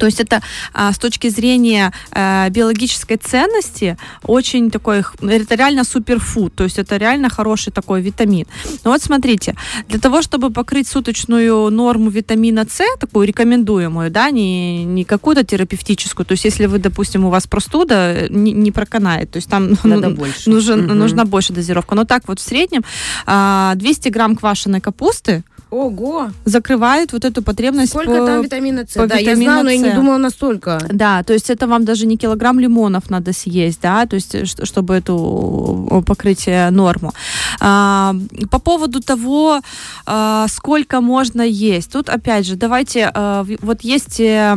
То 0.00 0.06
есть 0.06 0.18
это 0.18 0.40
а, 0.72 0.92
с 0.92 0.98
точки 0.98 1.28
зрения 1.28 1.92
э, 2.12 2.48
биологической 2.50 3.16
ценности 3.18 3.98
очень 4.22 4.70
такой, 4.70 5.04
это 5.20 5.54
реально 5.54 5.84
суперфуд, 5.84 6.54
то 6.54 6.64
есть 6.64 6.78
это 6.78 6.96
реально 6.96 7.28
хороший 7.28 7.70
такой 7.70 8.00
витамин. 8.00 8.46
Но 8.84 8.92
вот 8.92 9.02
смотрите, 9.02 9.54
для 9.88 9.98
того, 9.98 10.22
чтобы 10.22 10.50
покрыть 10.50 10.88
суточную 10.88 11.70
норму 11.70 12.08
витамина 12.08 12.66
С, 12.68 12.82
такую 12.98 13.26
рекомендуемую, 13.26 14.10
да, 14.10 14.30
не, 14.30 14.84
не 14.84 15.04
какую-то 15.04 15.44
терапевтическую, 15.44 16.24
то 16.24 16.32
есть 16.32 16.44
если 16.46 16.64
вы, 16.66 16.78
допустим, 16.78 17.26
у 17.26 17.30
вас 17.30 17.46
простуда, 17.46 17.94
э, 18.14 18.28
не, 18.30 18.52
не 18.52 18.72
проканает, 18.72 19.30
то 19.30 19.36
есть 19.36 19.50
там 19.50 19.76
ну, 19.84 20.10
больше. 20.14 20.48
нужен- 20.50 20.84
Мгм. 20.86 20.98
нужна 20.98 21.24
больше 21.26 21.52
дозировка. 21.52 21.94
Но 21.94 22.04
так 22.06 22.22
вот 22.26 22.40
в 22.40 22.42
среднем 22.42 22.84
а, 23.26 23.74
200 23.74 24.08
грамм 24.08 24.34
квашеной 24.34 24.80
капусты 24.80 25.42
Ого! 25.70 26.30
закрывает 26.44 27.12
вот 27.12 27.24
эту 27.24 27.42
потребность 27.42 27.92
Сколько 27.92 28.10
по- 28.18 28.26
там 28.26 28.42
витамина 28.42 28.84
С? 28.88 28.94
по 28.94 29.06
Да, 29.06 29.16
я 29.16 29.36
знаю, 29.36 29.64
но 29.64 29.70
я 29.70 29.78
не 29.78 29.90
думала 29.94 30.18
настолько. 30.18 30.78
Да, 30.92 31.22
то 31.22 31.32
есть 31.32 31.50
это 31.50 31.66
вам 31.66 31.84
даже 31.84 32.06
не 32.06 32.16
килограмм 32.16 32.58
лимонов 32.60 33.10
надо 33.10 33.32
съесть, 33.32 33.80
да, 33.82 34.06
то 34.06 34.16
есть 34.16 34.34
э, 34.34 34.44
чтобы 34.44 34.94
эту 34.94 36.02
покрыть 36.06 36.44
э, 36.48 36.70
норму. 36.70 37.12
А, 37.60 38.14
по 38.50 38.58
поводу 38.58 39.00
того, 39.00 39.60
а, 40.06 40.46
сколько 40.48 41.00
можно 41.00 41.42
есть, 41.42 41.92
тут 41.92 42.08
опять 42.08 42.46
же 42.46 42.56
давайте, 42.56 43.10
в- 43.14 43.56
вот 43.62 43.82
есть 43.82 44.20
э, 44.20 44.24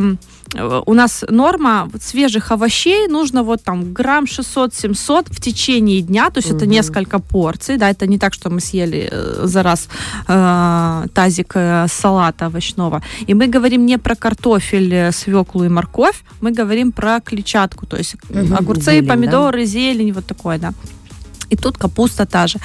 у 0.86 0.94
нас 0.94 1.24
норма 1.28 1.88
свежих 2.00 2.52
овощей 2.52 3.08
нужно 3.08 3.42
вот 3.42 3.62
там 3.64 3.92
грамм 3.92 4.24
600-700 4.24 5.26
в 5.30 5.40
течение 5.40 6.00
дня, 6.00 6.30
то 6.30 6.38
есть 6.38 6.50
это 6.50 6.64
Мгм. 6.64 6.70
несколько 6.74 7.18
порций, 7.18 7.76
да, 7.76 7.90
это 7.90 8.06
не 8.06 8.18
так, 8.18 8.34
что 8.34 8.50
мы 8.50 8.60
съели 8.60 9.08
э, 9.10 9.46
за 9.46 9.62
раз 9.62 9.88
э, 10.28 11.06
тазик 11.14 11.52
э, 11.56 11.86
салата 11.88 12.46
овощного. 12.46 13.02
И 13.28 13.34
мы 13.34 13.46
говорим 13.46 13.86
не 13.86 13.98
про 13.98 14.14
картофель, 14.14 14.94
э, 14.94 15.12
свеклу 15.12 15.64
и 15.64 15.68
морковь, 15.68 16.22
мы 16.40 16.50
говорим 16.52 16.92
про 16.92 17.20
клетчатку, 17.20 17.86
то 17.86 17.96
есть 17.96 18.16
Мгм. 18.30 18.54
огурцы, 18.54 18.84
Зелень, 18.92 19.06
да? 19.06 19.14
помидоры, 19.14 19.64
зелень, 19.66 20.12
вот 20.12 20.26
такое, 20.26 20.58
да. 20.58 20.72
И 21.50 21.56
тут 21.56 21.76
капуста 21.76 22.24
та 22.26 22.46
же. 22.46 22.58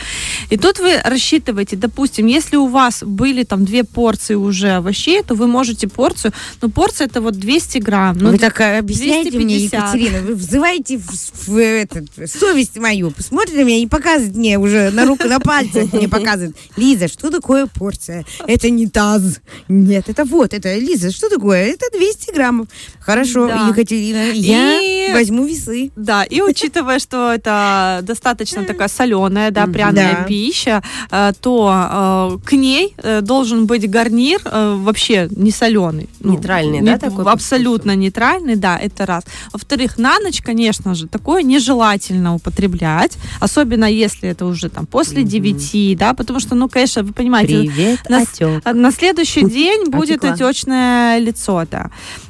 И 0.50 0.58
тут 0.58 0.80
вы 0.80 0.98
рассчитываете, 1.04 1.76
допустим, 1.76 2.26
если 2.26 2.56
у 2.58 2.68
вас 2.68 3.04
были 3.04 3.44
там 3.44 3.66
две 3.66 3.84
порции 3.84 4.34
уже 4.34 4.72
овощей, 4.72 5.22
то 5.24 5.36
вы 5.36 5.48
можете 5.48 5.88
порцию, 5.88 6.34
ну 6.62 6.70
порция 6.70 7.08
это 7.08 7.22
вот 7.22 7.36
200 7.36 7.78
грамм. 7.80 8.18
Ну, 8.18 8.32
вы 8.32 8.38
так 8.40 8.60
э, 8.62 8.80
объясняете 8.80 9.38
мне, 9.38 9.58
250. 9.58 9.96
Екатерина, 9.96 10.22
вы 10.26 10.36
взываете 10.36 10.98
в, 10.98 11.48
в 11.48 11.58
этот, 11.58 12.06
в 12.18 12.28
совесть 12.28 12.78
мою, 12.78 13.12
посмотрите 13.12 13.60
на 13.60 13.64
меня 13.66 13.78
и 13.78 13.88
показывает 13.88 14.36
мне 14.36 14.58
уже 14.58 14.90
на 14.92 15.06
руку, 15.06 15.28
на 15.28 15.40
пальце 15.40 15.88
мне 15.94 16.08
показывает. 16.10 16.56
Лиза, 16.78 17.08
что 17.08 17.30
такое 17.30 17.68
порция? 17.68 18.26
Это 18.48 18.70
не 18.70 18.88
таз. 18.88 19.40
Нет, 19.68 20.10
это 20.10 20.26
вот, 20.26 20.54
это, 20.54 20.76
Лиза, 20.78 21.12
что 21.12 21.30
такое? 21.30 21.66
Это 21.68 21.86
200 21.96 22.34
граммов. 22.34 22.68
Хорошо, 23.00 23.48
Да. 23.48 23.68
Екатерина, 23.70 24.32
я 24.32 24.82
И- 24.82 25.14
возьму 25.14 25.46
весы. 25.46 25.92
Да, 25.96 26.24
и 26.24 26.42
учитывая, 26.42 27.00
что 27.00 27.32
это 27.34 28.00
достаточно 28.04 28.64
такая 28.64 28.88
соленая, 28.88 29.52
да, 29.52 29.68
пряная 29.68 30.18
Да. 30.18 30.24
Пища, 30.40 30.82
э, 31.12 31.34
то 31.42 32.38
э, 32.42 32.48
к 32.50 32.54
ней 32.54 32.94
э, 32.98 33.22
должен 33.22 33.66
быть 33.66 33.90
гарнир 33.90 34.40
вообще 34.44 35.28
не 35.36 35.52
соленый. 35.52 36.10
Нейтральный, 36.20 36.82
да, 36.82 36.98
такой 36.98 37.26
по 37.26 37.32
Абсолютно 37.32 37.96
нейтральный, 37.96 38.56
да, 38.56 38.78
это 38.78 39.06
раз. 39.06 39.24
Во-вторых, 39.54 39.98
на 39.98 40.20
ночь, 40.20 40.42
конечно 40.42 40.96
же, 40.96 41.08
такое 41.08 41.44
нежелательно 41.44 42.36
употреблять, 42.36 43.18
особенно 43.42 43.86
если 43.86 44.30
это 44.30 44.46
уже 44.46 44.70
там 44.70 44.86
после 44.86 45.22
Мгм. 45.22 45.30
9, 45.30 45.98
да, 45.98 46.14
потому 46.14 46.40
что, 46.40 46.56
ну, 46.56 46.70
конечно, 46.70 47.04
вы 47.04 47.14
понимаете, 47.14 47.60
Привет, 47.60 48.10
на, 48.10 48.22
отек. 48.22 48.66
На 48.74 48.92
следующий 48.92 49.46
день 49.46 49.90
будет 49.90 50.24
Отекла. 50.24 50.48
отечное 50.48 51.20
лицо, 51.20 51.66
да. 51.72 51.90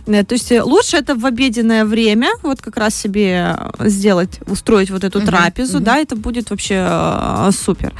Э, 0.09 0.23
То 0.23 0.35
есть 0.35 0.51
э, 0.51 0.61
лучше 0.63 0.97
это 0.97 1.15
в 1.15 1.25
обеденное 1.25 1.85
время, 1.85 2.29
вот 2.41 2.61
как 2.61 2.77
раз 2.77 2.95
себе 2.95 3.55
э, 3.79 3.89
сделать, 3.89 4.39
устроить 4.47 4.89
вот 4.89 5.03
эту 5.03 5.21
трапезу, 5.21 5.77
мгм. 5.77 5.83
да, 5.83 5.97
это 5.97 6.15
будет 6.15 6.49
вообще 6.49 6.85
э, 6.89 7.51
супер. 7.51 7.93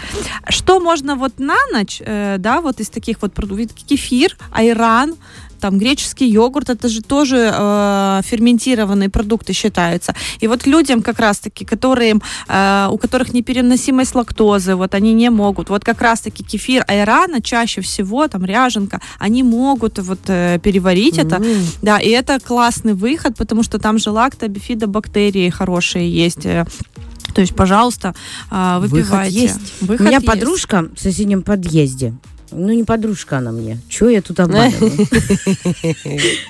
Что 0.49 0.79
можно 0.79 1.15
вот 1.15 1.39
на 1.39 1.57
ночь, 1.71 2.01
э, 2.05 2.37
да, 2.39 2.61
вот 2.61 2.79
из 2.79 2.89
таких 2.89 3.21
вот 3.21 3.33
продуктов, 3.33 3.77
кефир, 3.87 4.37
айран, 4.51 5.15
там 5.59 5.77
греческий 5.77 6.27
йогурт, 6.29 6.69
это 6.69 6.89
же 6.89 7.01
тоже 7.01 7.51
э, 7.53 8.21
ферментированные 8.23 9.09
продукты 9.09 9.53
считаются. 9.53 10.13
И 10.39 10.47
вот 10.47 10.65
людям 10.67 11.01
как 11.01 11.19
раз-таки, 11.19 11.65
которые, 11.65 12.19
э, 12.47 12.87
у 12.91 12.97
которых 12.97 13.33
непереносимость 13.33 14.15
лактозы, 14.15 14.75
вот 14.75 14.95
они 14.95 15.13
не 15.13 15.29
могут. 15.29 15.69
Вот 15.69 15.83
как 15.83 16.01
раз-таки 16.01 16.43
кефир, 16.43 16.83
айрана 16.87 17.41
чаще 17.41 17.81
всего, 17.81 18.27
там 18.27 18.45
ряженка, 18.45 18.99
они 19.19 19.43
могут 19.43 19.99
вот 19.99 20.19
э, 20.27 20.59
переварить 20.63 21.17
это. 21.17 21.35
М. 21.35 21.65
Да, 21.81 21.99
и 21.99 22.09
это 22.09 22.39
классный 22.39 22.93
выход, 22.93 23.35
потому 23.37 23.63
что 23.63 23.77
там 23.79 23.97
же 23.99 24.11
лактобифидобактерии 24.11 25.49
хорошие 25.49 26.09
есть. 26.11 26.45
э, 26.45 26.65
То 27.33 27.41
есть, 27.41 27.55
пожалуйста, 27.55 28.13
Выход 28.51 28.91
выпивайте. 28.91 29.41
есть. 29.41 29.59
Выход 29.81 30.01
У 30.01 30.03
меня 30.03 30.17
есть. 30.17 30.25
подружка 30.25 30.87
в 30.95 30.99
соседнем 30.99 31.41
подъезде. 31.41 32.13
Ну, 32.51 32.69
не 32.73 32.83
подружка 32.83 33.37
она 33.37 33.51
мне. 33.51 33.79
Чего 33.89 34.09
я 34.09 34.21
тут 34.21 34.39
обманываю? 34.39 34.91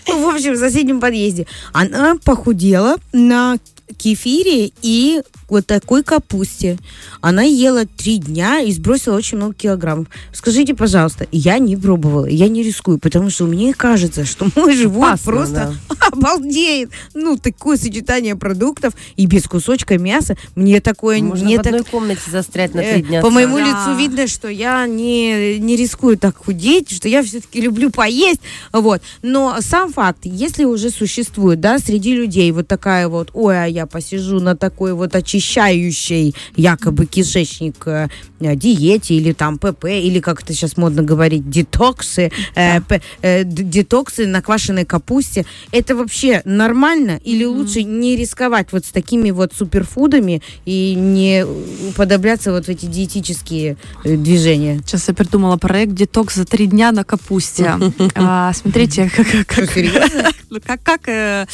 Ну, 0.07 0.31
в 0.31 0.35
общем, 0.35 0.53
в 0.53 0.57
соседнем 0.57 0.99
подъезде. 0.99 1.45
Она 1.73 2.15
похудела 2.23 2.97
на 3.13 3.57
кефире 3.97 4.71
и 4.83 5.21
вот 5.49 5.65
такой 5.65 6.03
капусте. 6.03 6.77
Она 7.21 7.41
ела 7.41 7.85
три 7.85 8.19
дня 8.19 8.59
и 8.61 8.71
сбросила 8.71 9.15
очень 9.15 9.37
много 9.37 9.55
килограммов. 9.55 10.07
Скажите, 10.31 10.75
пожалуйста, 10.75 11.27
я 11.31 11.57
не 11.57 11.75
пробовала, 11.75 12.27
я 12.27 12.47
не 12.49 12.61
рискую, 12.61 12.99
потому 12.99 13.31
что 13.31 13.45
мне 13.45 13.73
кажется, 13.73 14.25
что 14.25 14.47
мой 14.55 14.75
живот 14.75 15.07
Опасно, 15.07 15.31
просто 15.31 15.75
обалдеет. 16.11 16.91
Ну, 17.15 17.35
такое 17.37 17.77
сочетание 17.77 18.35
продуктов 18.35 18.93
и 19.15 19.25
без 19.25 19.45
кусочка 19.47 19.97
мяса. 19.97 20.37
Мне 20.55 20.81
такое 20.81 21.19
Можно 21.19 21.47
не 21.47 21.55
в 21.57 21.61
так 21.63 21.73
одной 21.73 21.83
комнате 21.83 22.21
застрять 22.31 22.75
на 22.75 22.81
Э, 22.81 22.93
три 22.93 23.01
дня. 23.01 23.21
По 23.21 23.31
моему 23.31 23.57
Да. 23.57 23.65
лицу 23.65 23.97
видно, 23.99 24.27
что 24.27 24.49
я 24.49 24.85
не, 24.85 25.57
не 25.57 25.75
рискую 25.75 25.88
так 26.19 26.37
худеть, 26.37 26.91
что 26.91 27.07
я 27.07 27.23
все-таки 27.23 27.61
люблю 27.61 27.89
поесть. 27.91 28.41
Вот. 28.73 29.01
Но 29.21 29.57
сам 29.61 29.91
факт, 29.91 30.19
если 30.23 30.63
уже 30.63 30.89
существует, 30.89 31.59
да, 31.59 31.79
среди 31.79 32.15
людей 32.15 32.51
вот 32.51 32.67
такая 32.67 33.07
вот, 33.07 33.29
ой, 33.33 33.63
а 33.63 33.65
я 33.65 33.85
посижу 33.85 34.39
на 34.39 34.55
такой 34.55 34.93
вот 34.93 35.15
очищающей 35.15 36.35
якобы 36.55 37.05
кишечник 37.05 37.87
э, 37.87 38.07
диете 38.39 39.15
или 39.15 39.33
там 39.33 39.57
ПП, 39.57 39.85
или 39.85 40.19
как 40.19 40.43
это 40.43 40.53
сейчас 40.53 40.77
модно 40.77 41.03
говорить, 41.03 41.49
детоксы, 41.49 42.31
э, 42.55 42.81
п- 42.81 43.01
э, 43.21 43.43
детоксы 43.43 44.27
на 44.27 44.41
квашеной 44.41 44.85
капусте, 44.85 45.45
это 45.71 45.95
вообще 45.95 46.41
нормально 46.45 47.19
или 47.23 47.43
лучше 47.45 47.83
не 47.83 48.15
рисковать 48.15 48.71
вот 48.71 48.85
с 48.85 48.89
такими 48.89 49.31
вот 49.31 49.53
суперфудами 49.53 50.41
и 50.65 50.95
не 50.95 51.45
уподобляться 51.89 52.51
вот 52.51 52.65
в 52.65 52.69
эти 52.69 52.85
диетические 52.85 53.77
э, 54.03 54.15
движения? 54.15 54.81
Сейчас 54.85 55.07
я 55.07 55.13
придумала 55.13 55.57
проект 55.79 55.93
«Детокс 55.93 56.35
за 56.35 56.45
три 56.45 56.67
дня 56.67 56.91
на 56.91 57.03
капусте». 57.03 57.73
А, 58.15 58.51
Смотрите, 58.53 59.09
как- 59.15 59.47
как-? 59.47 59.77
Ну, 60.49 60.59
э, 61.07 61.45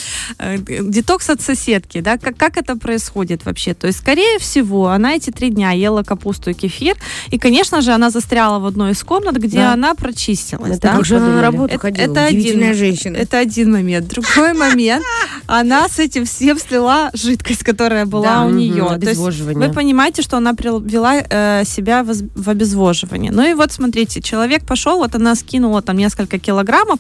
детокс 0.58 1.30
от 1.30 1.42
соседки, 1.42 2.00
да, 2.00 2.18
как, 2.18 2.58
это 2.58 2.78
происходит 2.78 3.46
вообще? 3.46 3.74
То 3.74 3.88
есть, 3.88 4.00
скорее 4.00 4.40
всего, 4.40 4.88
она 4.88 5.16
эти 5.16 5.32
три 5.32 5.50
дня 5.50 5.72
ела 5.72 6.04
капусту 6.04 6.52
и 6.52 6.54
кефир, 6.54 6.96
и, 7.30 7.38
конечно 7.38 7.82
же, 7.82 7.92
она 7.92 8.10
застряла 8.10 8.60
в 8.60 8.66
одной 8.66 8.92
из 8.92 9.04
комнат, 9.04 9.36
где 9.36 9.60
она 9.60 9.96
прочистилась, 9.96 10.78
Это 10.78 10.82
да? 10.88 10.96
Как 10.96 11.06
же 11.06 11.18
она 11.18 11.28
на 11.36 11.42
работу 11.42 11.78
ходила? 11.78 12.06
это 12.06 12.26
один- 12.26 12.74
женщина. 12.74 13.18
Это 13.18 13.38
один 13.40 13.74
момент. 13.74 14.08
Другой 14.08 14.54
момент, 14.54 15.04
она 15.48 15.90
с 15.90 16.00
этим 16.00 16.26
всем 16.26 16.58
слила 16.58 17.10
жидкость, 17.14 17.64
которая 17.64 18.06
была 18.06 18.46
у 18.46 18.50
нее. 18.50 18.76
То 18.76 18.94
есть 18.94 19.04
обезвоживание. 19.08 19.68
вы 19.68 19.74
понимаете, 19.74 20.22
что 20.22 20.38
она 20.38 20.54
привела 20.54 21.16
э, 21.18 21.64
себя 21.66 22.04
в 22.04 22.50
обезвоживание. 22.50 23.32
Ну 23.32 23.44
и 23.46 23.54
вот 23.54 23.72
смотрите, 23.74 24.15
человек 24.22 24.66
пошел, 24.66 24.98
вот 24.98 25.16
она 25.16 25.36
скинула 25.36 25.82
там 25.82 25.98
несколько 25.98 26.40
килограммов, 26.40 27.00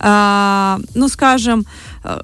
а, 0.00 0.78
ну 0.94 1.08
скажем, 1.08 1.66
э, 2.04 2.20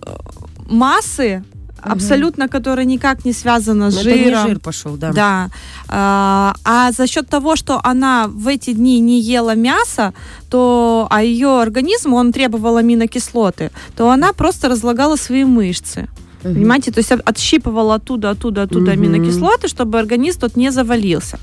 массы 0.68 1.44
абсолютно, 1.82 2.48
которая 2.48 2.86
никак 2.86 3.24
не 3.24 3.32
связана 3.32 3.90
с 3.90 3.94
Ну, 3.94 4.00
это 4.00 4.10
не 4.10 4.24
жиром. 4.24 4.48
жир 4.48 4.58
пошел, 4.60 4.96
да. 4.96 5.12
Да. 5.12 5.48
А, 5.88 6.54
а 6.64 6.92
за 6.92 7.06
счет 7.06 7.28
того, 7.28 7.56
что 7.56 7.80
она 7.82 8.28
в 8.28 8.46
эти 8.48 8.72
дни 8.72 9.00
не 9.00 9.20
ела 9.20 9.54
мясо, 9.54 10.14
то, 10.48 11.06
а 11.10 11.22
ее 11.22 11.60
организм, 11.60 12.14
он 12.14 12.32
требовал 12.32 12.76
аминокислоты, 12.76 13.70
то 13.96 14.10
она 14.10 14.32
просто 14.32 14.68
разлагала 14.68 15.16
свои 15.16 15.44
мышцы. 15.44 16.08
Мгм. 16.44 16.54
Понимаете, 16.54 16.90
то 16.90 16.98
есть 17.00 17.12
от- 17.12 17.22
отщипывала 17.28 17.94
оттуда, 17.96 18.30
оттуда, 18.30 18.62
оттуда 18.62 18.92
Мгм. 18.92 19.02
аминокислоты, 19.02 19.68
чтобы 19.68 19.98
организм 19.98 20.40
тот 20.40 20.56
не 20.56 20.70
завалился. 20.72 21.38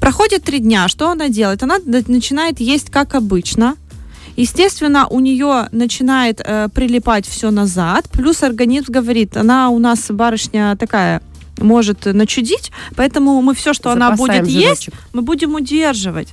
Проходит 0.00 0.42
три 0.44 0.58
дня, 0.58 0.88
что 0.88 1.10
она 1.10 1.28
делает? 1.28 1.62
Она 1.62 1.76
начинает 2.08 2.60
есть 2.60 2.90
как 2.90 3.14
обычно. 3.14 3.74
Естественно, 4.36 5.06
у 5.08 5.20
нее 5.20 5.68
начинает 5.72 6.40
э, 6.44 6.68
прилипать 6.74 7.26
все 7.26 7.50
назад, 7.50 8.08
плюс 8.12 8.42
организм 8.42 8.90
говорит, 8.92 9.36
она 9.36 9.68
у 9.68 9.78
нас 9.78 10.10
барышня 10.10 10.74
такая 10.76 11.20
может 11.58 12.06
начудить, 12.06 12.72
поэтому 12.96 13.42
мы 13.42 13.54
все, 13.54 13.74
что 13.74 13.90
она 13.90 14.10
Запасаем 14.16 14.44
будет 14.44 14.52
есть, 14.54 14.84
жирочек. 14.84 14.94
мы 15.12 15.20
будем 15.22 15.54
удерживать. 15.54 16.28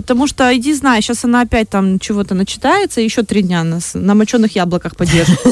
Потому 0.00 0.26
что, 0.26 0.56
иди 0.56 0.74
знай, 0.74 1.02
сейчас 1.02 1.24
она 1.24 1.42
опять 1.42 1.70
там 1.70 1.98
чего-то 1.98 2.34
начитается, 2.34 3.00
еще 3.00 3.22
три 3.22 3.42
дня 3.42 3.64
нас 3.64 3.92
на 3.94 4.14
моченых 4.14 4.56
яблоках 4.56 4.96
подержит. 4.96 5.40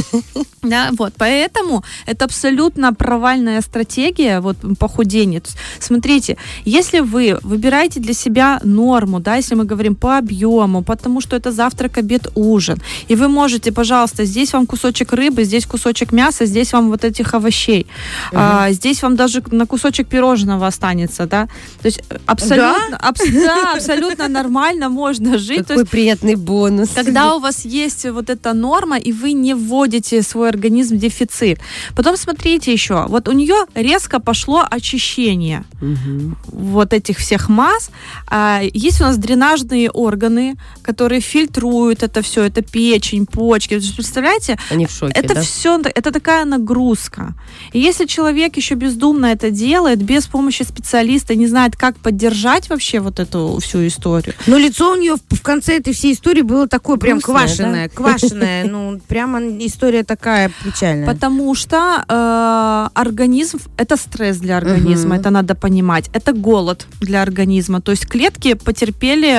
Да, 0.62 0.90
вот, 0.99 1.12
поэтому 1.17 1.85
это 2.05 2.25
абсолютно 2.25 2.93
провальная 2.93 3.61
стратегия 3.61 4.40
вот 4.40 4.57
похудения. 4.78 5.38
Есть, 5.38 5.57
смотрите, 5.78 6.37
если 6.64 6.99
вы 7.00 7.38
выбираете 7.43 8.00
для 8.00 8.12
себя 8.12 8.61
норму, 8.64 9.21
да, 9.21 9.37
если 9.37 9.55
мы 9.55 9.64
говорим 9.64 9.95
по 9.95 10.19
объему, 10.19 10.83
потому 10.83 11.21
что 11.21 11.37
это 11.37 11.52
завтрак, 11.52 11.99
обед, 11.99 12.28
ужин, 12.35 12.78
и 13.07 13.14
вы 13.14 13.28
можете, 13.28 13.71
пожалуйста, 13.73 14.25
здесь 14.25 14.52
вам 14.52 14.67
кусочек 14.67 15.12
рыбы, 15.12 15.45
здесь 15.45 15.64
кусочек 15.64 16.12
мяса, 16.12 16.45
здесь 16.45 16.73
вам 16.73 16.90
вот 16.90 17.05
этих 17.05 17.35
овощей, 17.35 17.87
а, 18.33 18.73
здесь 18.73 19.02
вам 19.02 19.17
даже 19.17 19.43
на 19.50 19.67
кусочек 19.67 20.09
пирожного 20.09 20.67
останется, 20.67 21.26
да, 21.26 21.47
то 21.81 21.87
есть 21.87 22.00
э, 22.11 22.19
абсолютно, 22.26 22.97
абс- 22.97 23.31
да, 23.33 23.73
абсолютно 23.75 24.28
нормально 24.42 24.88
можно 24.88 25.38
жить. 25.38 25.66
Какой 25.66 25.78
есть 25.78 25.90
приятный 25.90 26.35
бонус. 26.37 26.90
когда 26.95 27.35
у 27.35 27.40
вас 27.40 27.64
есть 27.64 28.04
вот 28.11 28.30
эта 28.30 28.52
норма, 28.54 28.97
и 28.99 29.12
вы 29.12 29.33
не 29.33 29.54
вводите 29.54 30.23
свой 30.23 30.49
организм 30.49 30.97
в 30.97 30.99
дефицит. 30.99 31.59
Потом 31.97 32.16
смотрите 32.16 32.73
еще, 32.73 33.07
вот 33.09 33.28
у 33.28 33.33
нее 33.33 33.57
резко 33.75 34.21
пошло 34.21 34.64
очищение 34.71 35.64
Мгм. 35.80 36.37
вот 36.47 36.92
этих 36.92 37.18
всех 37.18 37.49
масс. 37.49 37.90
А, 38.26 38.61
есть 38.75 39.00
у 39.00 39.04
нас 39.04 39.16
дренажные 39.18 39.90
органы, 39.90 40.54
которые 40.83 41.21
фильтруют 41.21 42.02
это 42.02 42.23
все, 42.23 42.42
это 42.45 42.62
печень, 42.62 43.26
почки. 43.26 43.78
Представляете, 43.97 44.59
Они 44.71 44.87
в 44.87 44.90
шоке, 44.90 45.12
это 45.14 45.35
да? 45.35 45.40
все, 45.42 45.78
это 45.80 46.11
такая 46.12 46.45
нагрузка. 46.45 47.35
И 47.73 47.78
если 47.80 48.07
человек 48.07 48.57
еще 48.57 48.75
бездумно 48.75 49.26
это 49.26 49.50
делает, 49.50 50.02
без 50.02 50.26
помощи 50.26 50.62
специалиста, 50.62 51.35
не 51.35 51.47
знает, 51.47 51.76
как 51.76 51.97
поддержать 51.97 52.68
вообще 52.71 53.00
вот 53.00 53.18
эту 53.21 53.59
всю 53.61 53.87
историю, 53.87 54.18
Но 54.47 54.59
лицо 54.59 54.93
у 54.93 54.97
нее 54.97 55.17
в, 55.17 55.37
в 55.37 55.43
конце 55.43 55.77
этой 55.79 55.93
всей 55.93 56.13
истории 56.15 56.43
было 56.43 56.67
такое 56.69 56.97
прям 56.97 57.19
Грустное, 57.19 57.89
квашеное, 57.89 57.89
квашеное. 57.89 58.65
Ну, 58.69 59.01
прямо 59.09 59.41
история 59.65 60.05
такая 60.05 60.51
печальная. 60.65 61.07
Потому 61.07 61.55
что 61.55 62.05
э, 62.09 62.89
организм 63.01 63.59
это 63.77 63.97
стресс 63.97 64.39
для 64.39 64.57
организма, 64.59 65.15
Мгм. 65.15 65.21
это 65.21 65.31
надо 65.31 65.55
понимать. 65.55 66.11
Это 66.13 66.33
голод 66.33 66.87
для 67.01 67.23
организма. 67.23 67.81
То 67.81 67.93
есть 67.93 68.07
клетки 68.07 68.55
потерпели 68.55 69.35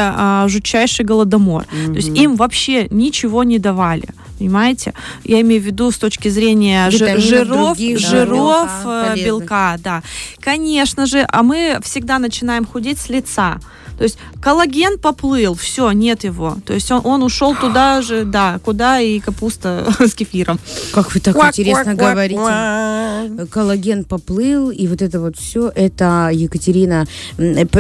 э, 0.46 0.48
жутчайший 0.50 1.06
голодомор. 1.06 1.66
То 1.66 1.94
есть 1.94 2.10
им 2.10 2.36
вообще 2.36 2.88
ничего 2.90 3.44
не 3.44 3.60
давали. 3.60 4.08
Понимаете? 4.40 4.94
Я 5.26 5.42
имею 5.42 5.62
в 5.62 5.66
виду 5.66 5.92
с 5.92 5.98
точки 5.98 6.30
зрения 6.30 6.90
Витаминов 6.90 7.24
жиров, 7.24 7.48
других, 7.78 8.02
да, 8.02 8.08
жиров, 8.08 8.70
белка 8.86 9.14
э, 9.14 9.24
белка, 9.26 9.76
да. 9.84 10.04
Конечно 10.40 11.06
же, 11.06 11.26
а 11.28 11.44
мы 11.44 11.80
всегда 11.84 12.20
начинаем 12.20 12.66
худеть 12.66 13.00
с 13.00 13.10
лица. 13.10 13.60
То 14.00 14.04
есть 14.06 14.18
коллаген 14.42 14.98
поплыл, 14.98 15.54
все, 15.56 15.92
нет 15.92 16.24
его. 16.24 16.58
То 16.66 16.74
есть 16.74 16.90
он, 16.90 17.02
он 17.04 17.22
ушел 17.22 17.54
туда 17.54 18.02
же, 18.02 18.24
да, 18.24 18.60
куда 18.64 19.00
и 19.02 19.20
капуста 19.20 19.94
с 20.00 20.14
кефиром. 20.16 20.58
Как 20.94 21.14
вы 21.14 21.20
так 21.20 21.36
интересно 21.36 21.96
Квак-квак-квак. 21.96 23.28
говорите. 23.28 23.46
Коллаген 23.52 24.06
поплыл, 24.06 24.72
и 24.72 24.88
вот 24.88 25.02
это 25.02 25.20
вот 25.20 25.38
все, 25.38 25.70
это 25.76 26.30
Екатерина. 26.34 27.06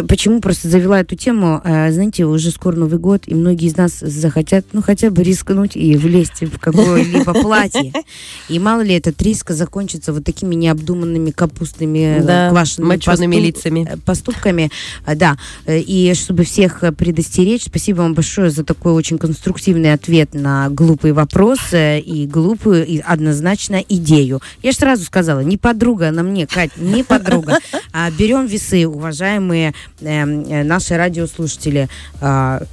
Почему 0.07 0.41
просто 0.41 0.67
завела 0.67 0.99
эту 0.99 1.15
тему? 1.15 1.61
Э, 1.63 1.91
Знаете, 1.91 2.25
уже 2.25 2.51
скоро 2.51 2.75
Новый 2.75 2.99
год, 2.99 3.23
и 3.25 3.33
многие 3.33 3.67
из 3.67 3.77
нас 3.77 3.99
захотят, 3.99 4.65
ну, 4.73 4.81
хотя 4.81 5.09
бы 5.11 5.23
рискнуть 5.23 5.75
и 5.77 5.95
влезть 5.95 6.41
в 6.41 6.59
какое-либо 6.59 7.33
платье. 7.41 7.93
И 8.49 8.59
мало 8.59 8.81
ли 8.81 8.93
этот 8.95 9.21
риск 9.21 9.51
закончится 9.51 10.11
вот 10.11 10.25
такими 10.25 10.55
необдуманными 10.55 11.31
капустными, 11.31 12.19
э, 12.19 12.23
Да, 12.23 12.49
квашенными 12.49 12.95
поступ- 12.97 13.39
лицами. 13.39 13.87
э, 13.89 13.97
поступками. 13.97 14.69
Э, 15.05 15.15
Да. 15.15 15.37
Э, 15.65 15.79
И 16.09 16.13
чтобы 16.15 16.43
всех 16.43 16.83
э, 16.83 16.91
предостеречь, 16.91 17.65
спасибо 17.65 17.97
вам 17.97 18.15
большое 18.15 18.49
за 18.49 18.63
такой 18.63 18.93
очень 18.93 19.19
конструктивный 19.19 19.93
ответ 19.93 20.33
на 20.33 20.67
глупый 20.69 21.11
вопрос 21.11 21.59
э, 21.71 21.99
и 21.99 22.25
глупую 22.25 22.83
и 22.83 22.97
однозначно 22.97 23.75
идею. 23.87 24.41
Я 24.63 24.71
же 24.71 24.77
сразу 24.77 25.05
сказала, 25.05 25.41
не 25.41 25.57
подруга 25.57 26.07
она 26.09 26.23
мне, 26.23 26.47
Кать, 26.47 26.71
не 26.77 27.03
подруга. 27.03 27.59
А, 27.93 28.09
Берем 28.09 28.47
весы, 28.47 28.87
уважаемые 28.87 29.75
эм, 30.01 30.41
э, 30.45 30.63
наши 30.63 30.97
радиослушатели. 30.97 31.89
А, 32.21 32.63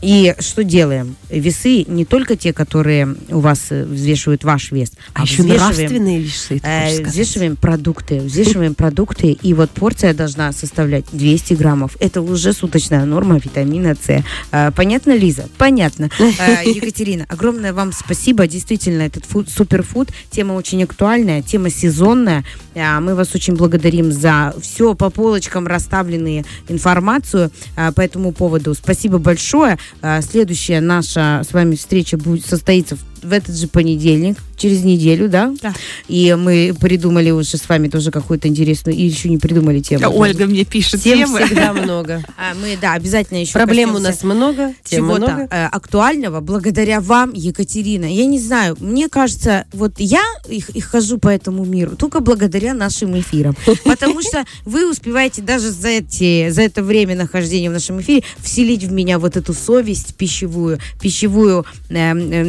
И 0.00 0.34
что 0.38 0.62
делаем? 0.62 1.16
Весы 1.28 1.84
не 1.88 2.04
только 2.04 2.36
те, 2.36 2.52
которые 2.52 3.16
у 3.30 3.40
вас 3.40 3.66
э, 3.70 3.84
взвешивают 3.84 4.44
ваш 4.44 4.70
вес, 4.70 4.92
А 5.12 5.22
еще 5.22 5.42
взвешиваем- 5.42 5.56
нравственные 5.56 6.20
весы, 6.20 6.60
Э, 6.62 7.02
взвешиваем 7.02 7.56
продукты, 7.56 8.20
взвешиваем 8.20 8.74
продукты, 8.74 9.32
и 9.32 9.54
вот 9.54 9.70
порция 9.70 10.14
должна 10.14 10.52
составлять 10.52 11.04
200 11.12 11.54
граммов. 11.54 11.96
Это 12.00 12.22
уже 12.22 12.52
суточная 12.52 13.04
норма 13.04 13.38
витамина 13.38 13.96
С. 13.96 14.22
Э, 14.52 14.70
Понятно, 14.72 15.16
Лиза? 15.16 15.48
Понятно. 15.58 16.10
Э, 16.38 16.62
Екатерина, 16.68 17.26
огромное 17.28 17.72
вам 17.72 17.92
спасибо. 17.92 18.46
Действительно, 18.46 19.02
этот 19.02 19.24
фуд, 19.24 19.48
суперфуд, 19.50 20.10
тема 20.30 20.52
очень 20.52 20.82
актуальная, 20.84 21.42
тема 21.42 21.70
сезонная. 21.70 22.44
Э, 22.78 23.00
Мы 23.00 23.14
вас 23.14 23.34
очень 23.34 23.56
благодарим 23.56 24.12
за 24.12 24.54
все 24.60 24.94
по 24.94 25.10
полочкам 25.10 25.66
расставленные 25.66 26.44
информацию 26.68 27.50
э, 27.76 27.92
по 27.92 28.00
этому 28.00 28.32
поводу. 28.32 28.74
Спасибо 28.74 29.18
большое. 29.18 29.78
Э, 30.00 30.20
Следующая 30.22 30.80
наша 30.80 31.42
с 31.48 31.52
вами 31.52 31.74
встреча 31.74 32.16
будет 32.16 32.46
состоится 32.46 32.96
в 32.96 33.17
в 33.22 33.32
этот 33.32 33.56
же 33.56 33.68
понедельник, 33.68 34.38
через 34.56 34.82
неделю, 34.82 35.28
да? 35.28 35.54
Да. 35.62 35.72
И 36.08 36.34
мы 36.38 36.74
придумали 36.78 37.30
уже 37.30 37.56
с 37.56 37.68
вами 37.68 37.88
тоже 37.88 38.10
какую-то 38.10 38.48
интересную, 38.48 38.96
и 38.96 39.02
еще 39.02 39.28
не 39.28 39.38
придумали 39.38 39.80
тему. 39.80 40.04
Ольга 40.14 40.46
мне 40.46 40.64
пишет 40.64 41.02
Тем 41.02 41.18
темы. 41.18 41.44
всегда 41.46 41.72
много. 41.72 42.22
А, 42.36 42.54
мы, 42.54 42.76
да, 42.80 42.94
обязательно 42.94 43.38
еще 43.38 43.52
Проблем 43.52 43.94
у 43.94 43.98
нас 43.98 44.22
много, 44.24 44.74
тем 44.84 45.04
чего-то 45.04 45.32
много. 45.32 45.48
э, 45.50 45.66
актуального 45.66 46.40
благодаря 46.40 47.00
вам, 47.00 47.32
Екатерина. 47.32 48.04
Я 48.04 48.26
не 48.26 48.40
знаю, 48.40 48.76
мне 48.80 49.08
кажется, 49.08 49.66
вот 49.72 49.92
я 49.98 50.22
их, 50.48 50.70
их 50.70 50.86
хожу 50.86 51.18
по 51.18 51.28
этому 51.28 51.64
миру 51.64 51.96
только 51.96 52.20
благодаря 52.20 52.74
нашим 52.74 53.18
эфирам. 53.18 53.56
Потому 53.84 54.22
что 54.22 54.44
вы 54.64 54.90
успеваете 54.90 55.42
даже 55.42 55.70
за, 55.70 55.88
эти, 55.88 56.50
за 56.50 56.62
это 56.62 56.82
время 56.82 57.14
нахождения 57.14 57.70
в 57.70 57.72
нашем 57.74 58.00
эфире 58.00 58.24
вселить 58.38 58.84
в 58.84 58.92
меня 58.92 59.18
вот 59.18 59.36
эту 59.36 59.54
совесть 59.54 60.14
пищевую, 60.16 60.78
пищевую 61.00 61.64
э, 61.88 61.94
э, 61.94 62.44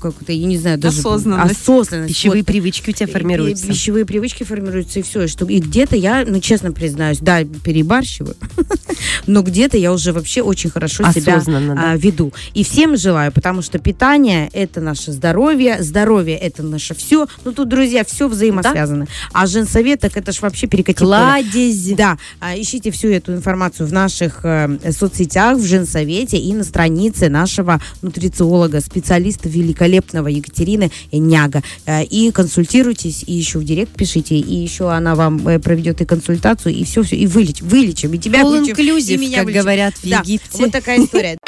какую-то, 0.00 0.32
я 0.32 0.46
не 0.46 0.58
знаю, 0.58 0.78
даже 0.78 0.98
Осознанность. 0.98 1.60
осознанность. 1.62 2.12
Пищевые 2.14 2.42
Вот. 2.42 2.46
привычки 2.46 2.90
у 2.90 2.92
тебя 2.92 3.06
формируются. 3.06 3.66
и 3.66 3.68
пищевые 3.68 4.04
привычки 4.04 4.42
формируются, 4.42 4.98
и 4.98 5.02
все. 5.02 5.22
И, 5.22 5.26
что, 5.28 5.46
и 5.46 5.60
где-то 5.60 5.96
я, 5.96 6.24
ну, 6.26 6.40
честно 6.40 6.72
признаюсь, 6.72 7.18
да, 7.18 7.44
перебарщиваю, 7.44 8.34
но 9.28 9.42
где-то 9.42 9.76
я 9.76 9.92
уже 9.92 10.12
вообще 10.12 10.42
очень 10.42 10.70
хорошо 10.70 11.04
себя 11.12 11.36
Осознанно, 11.36 11.74
да. 11.74 11.92
а, 11.92 11.96
веду. 11.96 12.32
И 12.54 12.64
всем 12.64 12.96
желаю, 12.96 13.30
потому 13.30 13.62
что 13.62 13.78
питание– 13.78 14.48
это 14.52 14.80
наше 14.80 15.12
здоровье, 15.12 15.82
здоровье– 15.82 16.36
это 16.38 16.62
наше 16.62 16.94
все. 16.94 17.26
Ну, 17.44 17.52
тут, 17.52 17.68
друзья, 17.68 18.04
все 18.04 18.26
взаимосвязано. 18.28 19.06
А 19.32 19.46
женсовет, 19.46 20.00
так 20.00 20.16
это 20.16 20.32
ж 20.32 20.40
вообще 20.40 20.66
перекати 20.66 20.98
поле. 20.98 21.10
Кладезь. 21.10 21.94
Да, 21.96 22.16
а, 22.40 22.58
ищите 22.58 22.90
всю 22.90 23.08
эту 23.08 23.32
информацию 23.32 23.86
в 23.86 23.92
наших 23.92 24.40
э, 24.44 24.78
соцсетях, 24.92 25.58
в 25.58 25.66
Женсовете 25.66 26.38
и 26.38 26.54
на 26.54 26.64
странице 26.64 27.28
нашего 27.28 27.80
нутрициолога, 28.02 28.80
специалиста 28.80 29.48
великолепного 29.48 30.28
Екатерины 30.28 30.90
Няга. 31.12 31.62
Э, 31.86 32.04
и 32.04 32.30
консультируйтесь, 32.30 33.24
и 33.26 33.32
еще 33.34 33.58
в 33.58 33.64
директ 33.64 33.92
пишите, 33.92 34.36
и 34.36 34.54
еще 34.54 34.90
она 34.90 35.14
вам 35.14 35.46
э, 35.46 35.58
проведет 35.58 36.00
и 36.00 36.04
консультацию, 36.04 36.74
и 36.74 36.84
все, 36.84 37.02
все, 37.02 37.16
и 37.16 37.26
вылечим, 37.26 37.68
вылечим, 37.68 38.14
и 38.14 38.18
тебя 38.18 38.42
All 38.42 38.50
вылечим, 38.50 38.74
и 39.17 39.17
меня 39.18 39.38
как 39.38 39.46
вылечим. 39.46 39.62
говорят 39.62 39.94
в 39.98 40.08
Да, 40.08 40.18
Египте. 40.20 40.58
вот 40.58 40.72
такая 40.72 41.04
история. 41.04 41.38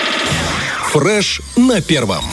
Фреш 0.93 1.41
на 1.57 1.81
первом. 1.81 2.25